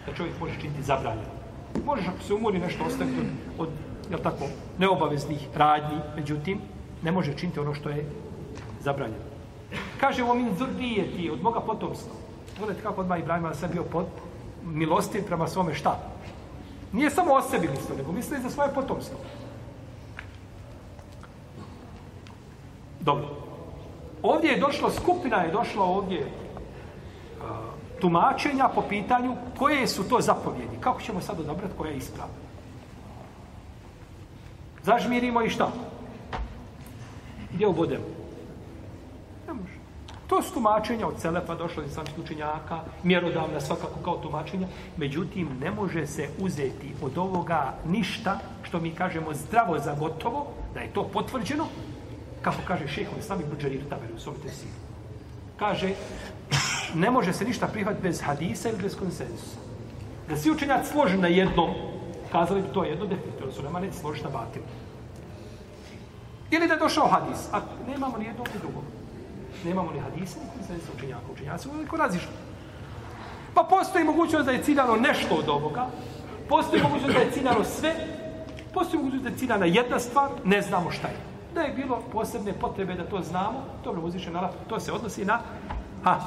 Da 0.07 0.14
čovjek 0.14 0.40
može 0.40 0.61
činiti 0.61 0.83
zabranjeno. 0.83 1.35
Možeš 1.85 2.09
ako 2.09 2.22
se 2.22 2.35
umori 2.35 2.59
nešto 2.59 2.85
ostaviti 2.85 3.20
od, 3.20 3.27
od 3.59 3.68
jel 4.11 4.20
tako, 4.20 4.44
neobaveznih 4.79 5.48
radnji, 5.55 5.98
međutim, 6.16 6.74
ne 7.05 7.12
može 7.12 7.37
činiti 7.37 7.61
ono 7.61 7.75
što 7.75 7.88
je 7.88 8.07
zabranjeno. 8.81 9.25
Kaže 10.01 10.25
o 10.25 10.35
min 10.35 10.57
zurdijeti 10.59 11.31
od 11.31 11.43
moga 11.43 11.61
potomstva. 11.61 12.12
Pogledajte 12.55 12.83
kako 12.83 13.01
odmah 13.01 13.19
Ibrahim 13.19 13.45
ali 13.45 13.55
sam 13.55 13.71
bio 13.73 13.83
pod 13.83 14.07
milostiv 14.64 15.27
prema 15.27 15.49
svome 15.49 15.75
šta? 15.75 15.99
Nije 16.93 17.11
samo 17.11 17.35
o 17.35 17.43
sebi 17.43 17.69
mislio, 17.69 17.97
nego 17.97 18.12
mislio 18.12 18.38
i 18.38 18.43
za 18.43 18.51
svoje 18.51 18.75
potomstvo. 18.75 19.19
Dobro. 23.01 23.29
Ovdje 24.23 24.51
je 24.51 24.61
došlo, 24.61 24.90
skupina 24.90 25.37
je 25.37 25.53
došla 25.53 25.85
ovdje 25.85 26.27
tumačenja 28.01 28.69
po 28.75 28.83
pitanju 28.83 29.37
koje 29.59 29.87
su 29.87 30.09
to 30.09 30.21
zapovjedi. 30.21 30.77
Kako 30.81 31.01
ćemo 31.01 31.21
sad 31.21 31.40
odabrati 31.40 31.75
koja 31.79 31.90
je 31.90 31.97
ispravna? 31.97 32.35
Zažmirimo 34.83 35.43
i 35.43 35.51
šta? 35.51 35.69
Gdje 37.55 37.67
ubodemo? 37.67 38.05
Ne 39.47 39.55
može. 39.55 39.75
To 40.27 40.43
su 40.43 40.55
tumačenja 40.55 41.07
od 41.07 41.21
Selefa, 41.21 41.55
došlo 41.55 41.83
iz 41.83 41.93
samih 41.93 42.19
učenjaka, 42.19 42.81
mjerodavna 43.03 43.61
svakako 43.61 44.01
kao 44.05 44.17
tumačenja. 44.17 44.67
Međutim, 44.97 45.49
ne 45.61 45.71
može 45.71 46.07
se 46.07 46.29
uzeti 46.38 46.95
od 47.03 47.19
ovoga 47.19 47.75
ništa 47.87 48.38
što 48.62 48.81
mi 48.81 48.90
kažemo 48.90 49.35
zdravo 49.35 49.79
za 49.79 49.95
gotovo, 49.95 50.47
da 50.75 50.81
je 50.81 50.93
to 50.93 51.09
potvrđeno, 51.12 51.67
kako 52.43 52.62
kaže 52.67 52.88
šehovi 52.88 53.23
sami 53.23 53.45
Buđarir 53.51 53.88
Taberu, 53.90 54.14
u 54.14 54.43
tesiru. 54.43 54.73
Kaže, 55.59 55.95
ne 56.95 57.11
može 57.11 57.33
se 57.33 57.45
ništa 57.45 57.67
prihvatiti 57.67 58.03
bez 58.03 58.23
hadisa 58.23 58.69
ili 58.69 58.83
bez 58.83 58.97
konsensusa. 58.97 59.57
Da 60.29 60.37
svi 60.37 60.51
učenjaci 60.51 60.93
složi 60.93 61.17
na 61.17 61.29
jednom, 61.29 61.71
kazali 62.33 62.62
bi 62.62 62.69
to 62.75 62.85
jedno 62.85 63.07
definitivno, 63.07 63.53
su 63.53 63.62
nema 63.62 63.81
neći 63.81 63.99
složiti 63.99 64.25
na 64.25 64.31
batinu. 64.31 64.64
Ili 66.55 66.67
da 66.69 66.75
je 66.75 66.81
došao 66.81 67.09
hadis, 67.09 67.38
a 67.53 67.61
nemamo 67.88 68.19
ni 68.19 68.25
jednog 68.25 68.49
ni 68.55 68.61
drugog. 68.61 68.83
Nemamo 69.64 69.93
ni 69.93 70.01
hadisa, 70.01 70.38
ni 70.38 70.47
konsensa 70.57 70.93
učenjaka. 70.97 71.33
Učenjaci 71.33 71.69
uveliko 71.69 71.97
razišli. 71.97 72.33
Pa 73.55 73.62
postoji 73.62 74.05
mogućnost 74.05 74.47
da 74.47 74.53
je 74.53 74.62
ciljano 74.62 74.97
nešto 74.97 75.35
od 75.35 75.49
ovoga, 75.49 75.87
postoji 76.49 76.83
mogućnost 76.83 77.14
da 77.14 77.21
je 77.21 77.31
ciljano 77.31 77.64
sve, 77.64 77.95
postoji 78.75 78.99
mogućnost 78.99 79.25
da 79.25 79.31
je 79.31 79.37
ciljana 79.37 79.67
jedna 79.67 79.99
stvar, 79.99 80.31
ne 80.45 80.62
znamo 80.62 80.90
šta 80.90 81.09
je. 81.09 81.17
Da 81.55 81.61
je 81.61 81.75
bilo 81.75 82.03
posebne 82.12 82.53
potrebe 82.53 82.95
da 82.95 83.05
to 83.05 83.23
znamo, 83.23 83.64
to 83.85 83.93
ne 83.93 84.01
uzviše 84.01 84.31
to 84.69 84.81
se 84.81 84.93
odnosi 84.93 85.25
na 85.25 85.40
ha, 86.05 86.21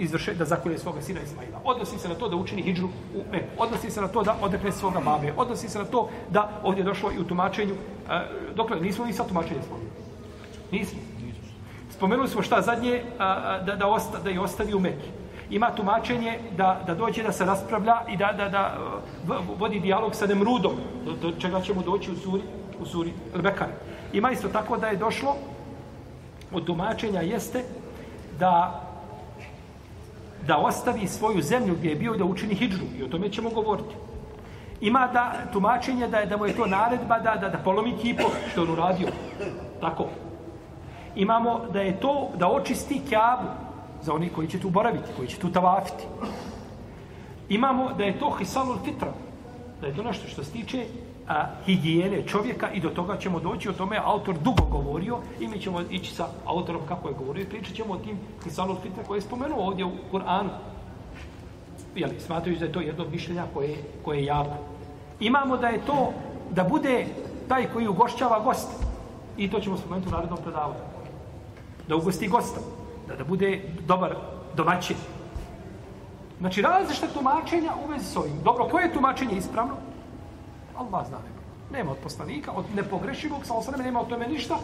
izvrše, 0.00 0.34
da 0.34 0.44
zakolje 0.44 0.78
svoga 0.78 1.02
sina 1.02 1.20
Ismaila. 1.20 1.60
Odnosi 1.64 1.98
se 1.98 2.08
na 2.08 2.14
to 2.14 2.28
da 2.28 2.36
učini 2.36 2.62
hijđru 2.62 2.88
u 3.14 3.22
Meku. 3.32 3.46
Odnosi 3.58 3.90
se 3.90 4.00
na 4.00 4.08
to 4.08 4.22
da 4.22 4.36
odrekne 4.40 4.72
svoga 4.72 5.00
babe. 5.00 5.32
Odnosi 5.36 5.68
se 5.68 5.78
na 5.78 5.84
to 5.84 6.08
da 6.30 6.60
ovdje 6.62 6.84
došlo 6.84 7.12
i 7.12 7.18
u 7.18 7.24
tumačenju. 7.24 7.74
E, 7.74 8.20
dokle, 8.54 8.80
nismo 8.80 9.04
ni 9.04 9.12
sad 9.12 9.28
tumačenje 9.28 9.62
spomenuli. 9.62 9.90
Nismo. 10.72 10.98
Spomenuli 11.90 12.28
smo 12.28 12.42
šta 12.42 12.62
zadnje, 12.62 13.02
a, 13.18 13.58
da, 13.66 13.76
da, 13.76 13.86
osta, 13.86 14.18
da 14.18 14.30
je 14.30 14.40
ostavi 14.40 14.74
u 14.74 14.80
Meki. 14.80 15.10
Ima 15.50 15.70
tumačenje 15.76 16.38
da, 16.56 16.80
da 16.86 16.94
dođe 16.94 17.22
da 17.22 17.32
se 17.32 17.44
raspravlja 17.44 17.96
i 18.08 18.16
da, 18.16 18.32
da, 18.32 18.48
da 18.48 18.78
vodi 19.58 19.80
dijalog 19.80 20.14
sa 20.14 20.26
Nemrudom, 20.26 20.72
do, 21.04 21.12
do 21.12 21.32
čega 21.40 21.60
ćemo 21.60 21.82
doći 21.82 22.12
u 22.12 22.16
suri, 22.16 22.42
u 22.80 22.86
suri 22.86 23.12
Rebekar. 23.34 23.68
Ima 24.12 24.30
isto 24.30 24.48
tako 24.48 24.76
da 24.76 24.86
je 24.86 24.96
došlo 24.96 25.36
od 26.52 26.64
tumačenja 26.66 27.20
jeste 27.20 27.64
da 28.38 28.80
da 30.46 30.56
ostavi 30.56 31.06
svoju 31.06 31.42
zemlju 31.42 31.74
gdje 31.74 31.88
je 31.88 31.96
bio 31.96 32.16
da 32.16 32.24
učini 32.24 32.54
hidžru. 32.54 32.86
I 32.98 33.02
o 33.02 33.08
tome 33.08 33.30
ćemo 33.30 33.50
govoriti. 33.50 33.94
Ima 34.80 35.08
da 35.12 35.32
tumačenje 35.52 36.08
da 36.08 36.18
je 36.18 36.26
da 36.26 36.36
mu 36.36 36.46
je 36.46 36.56
to 36.56 36.66
naredba 36.66 37.18
da, 37.18 37.36
da, 37.40 37.48
da 37.48 37.58
polomi 37.58 37.96
kipo 38.02 38.30
što 38.52 38.62
on 38.62 38.70
uradio. 38.70 39.08
Tako. 39.80 40.06
Imamo 41.16 41.60
da 41.72 41.80
je 41.80 42.00
to 42.00 42.30
da 42.38 42.48
očisti 42.48 43.00
kjabu 43.08 43.48
za 44.02 44.14
oni 44.14 44.28
koji 44.28 44.48
će 44.48 44.60
tu 44.60 44.70
boraviti, 44.70 45.12
koji 45.16 45.28
će 45.28 45.38
tu 45.38 45.52
tavafiti. 45.52 46.04
Imamo 47.48 47.92
da 47.98 48.04
je 48.04 48.18
to 48.18 48.30
hisalul 48.30 48.76
fitra, 48.84 49.12
da 49.80 49.86
je 49.86 49.96
to 49.96 50.02
nešto 50.02 50.28
što 50.28 50.44
se 50.44 50.52
tiče 50.52 50.86
a, 51.30 51.46
higijene 51.66 52.22
čovjeka 52.26 52.70
i 52.70 52.80
do 52.80 52.88
toga 52.88 53.16
ćemo 53.16 53.40
doći, 53.40 53.68
o 53.68 53.72
tome 53.72 53.96
je 53.96 54.02
autor 54.04 54.34
dugo 54.38 54.64
govorio 54.70 55.18
i 55.40 55.48
mi 55.48 55.60
ćemo 55.60 55.80
ići 55.90 56.14
sa 56.14 56.26
autorom 56.44 56.82
kako 56.88 57.08
je 57.08 57.14
govorio 57.14 57.42
i 57.42 57.48
pričat 57.48 57.74
ćemo 57.74 57.94
o 57.94 57.98
tim 57.98 58.18
Hisanul 58.44 58.76
Fitne 58.82 59.04
koje 59.06 59.18
je 59.18 59.22
spomenuo 59.22 59.66
ovdje 59.66 59.84
u 59.84 59.92
Kur'anu. 60.12 60.48
Jel, 61.94 62.10
smatruju 62.26 62.58
da 62.58 62.64
je 62.64 62.72
to 62.72 62.80
jedno 62.80 63.04
mišljenja 63.12 63.44
koje, 63.54 63.76
koje 64.04 64.18
je 64.18 64.24
javno. 64.24 64.56
Imamo 65.20 65.56
da 65.56 65.68
je 65.68 65.86
to 65.86 66.12
da 66.50 66.64
bude 66.64 67.06
taj 67.48 67.66
koji 67.72 67.88
ugošćava 67.88 68.40
gost. 68.40 68.68
I 69.36 69.50
to 69.50 69.60
ćemo 69.60 69.76
spomenuti 69.76 70.08
u 70.08 70.12
narednom 70.12 70.38
predavanju. 70.42 70.84
Da 71.88 71.96
ugosti 71.96 72.28
gosta. 72.28 72.60
Da, 73.08 73.16
da 73.16 73.24
bude 73.24 73.62
dobar 73.86 74.16
domaćin. 74.56 74.96
Znači, 76.40 76.62
različite 76.62 77.06
tumačenja 77.14 77.72
u 77.84 77.90
vezi 77.90 78.04
s 78.04 78.16
ovim. 78.16 78.42
Dobro, 78.44 78.64
koje 78.64 78.84
je 78.84 78.92
tumačenje 78.92 79.36
ispravno? 79.36 79.89
Allah 80.80 81.06
zna 81.08 81.18
nema. 81.18 81.40
Nema 81.72 81.90
od 81.92 81.98
poslanika, 82.02 82.52
od 82.52 82.64
nepogrešivog, 82.74 83.44
sa 83.46 83.54
osreme 83.54 83.84
nema 83.84 84.00
od 84.00 84.08
tome 84.08 84.26
ništa, 84.26 84.56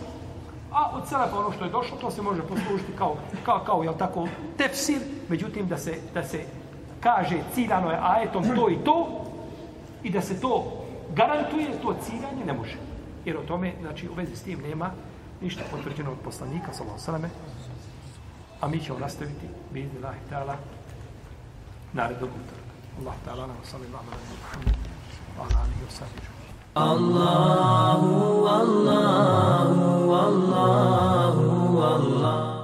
a 0.73 0.91
od 0.97 1.09
selefa 1.09 1.39
ono 1.39 1.53
što 1.53 1.65
je 1.65 1.71
došlo, 1.71 1.97
to 1.97 2.11
se 2.11 2.23
može 2.23 2.43
poslužiti 2.43 2.93
kao, 2.99 3.17
kao, 3.45 3.65
kao 3.67 3.83
jel 3.83 3.95
tako, 3.99 4.29
tefsir, 4.57 5.01
međutim, 5.29 5.69
da 5.69 5.79
se, 5.79 5.99
da 6.15 6.25
se 6.25 6.45
kaže 7.01 7.37
ciljano 7.55 7.91
je 7.91 7.99
ajetom 8.03 8.45
to 8.57 8.71
i 8.71 8.77
to, 8.85 9.25
i 10.03 10.11
da 10.11 10.21
se 10.23 10.41
to 10.41 10.85
garantuje, 11.15 11.81
to 11.83 11.95
ciljanje 12.03 12.45
ne 12.47 12.53
može. 12.53 12.77
Jer 13.25 13.37
o 13.37 13.43
tome, 13.43 13.73
znači, 13.81 14.09
u 14.09 14.15
vezi 14.15 14.37
s 14.37 14.43
tim 14.43 14.61
nema 14.61 14.91
ništa 15.41 15.63
potvrđeno 15.71 16.13
od 16.13 16.19
poslanika, 16.25 16.73
sa 16.73 16.85
osreme, 16.95 17.29
a 18.61 18.69
mi 18.69 18.81
ćemo 18.81 18.99
nastaviti, 18.99 19.47
bidni 19.73 20.01
lahi 20.01 20.21
ta'ala, 20.31 20.55
narednog 21.93 22.31
utorka. 22.31 22.67
Allah 23.01 23.15
ta'ala 23.27 23.47
nam 23.47 23.57
salli 23.65 23.87
alaihi 23.87 24.09
wa 24.09 24.65
sallam, 24.65 24.86
Allah'ını 25.39 25.75
gösteriyor. 25.85 26.27
Allahu 26.77 28.49
Allahu 28.49 30.15
Allahu 30.15 31.85
Allah. 31.85 32.56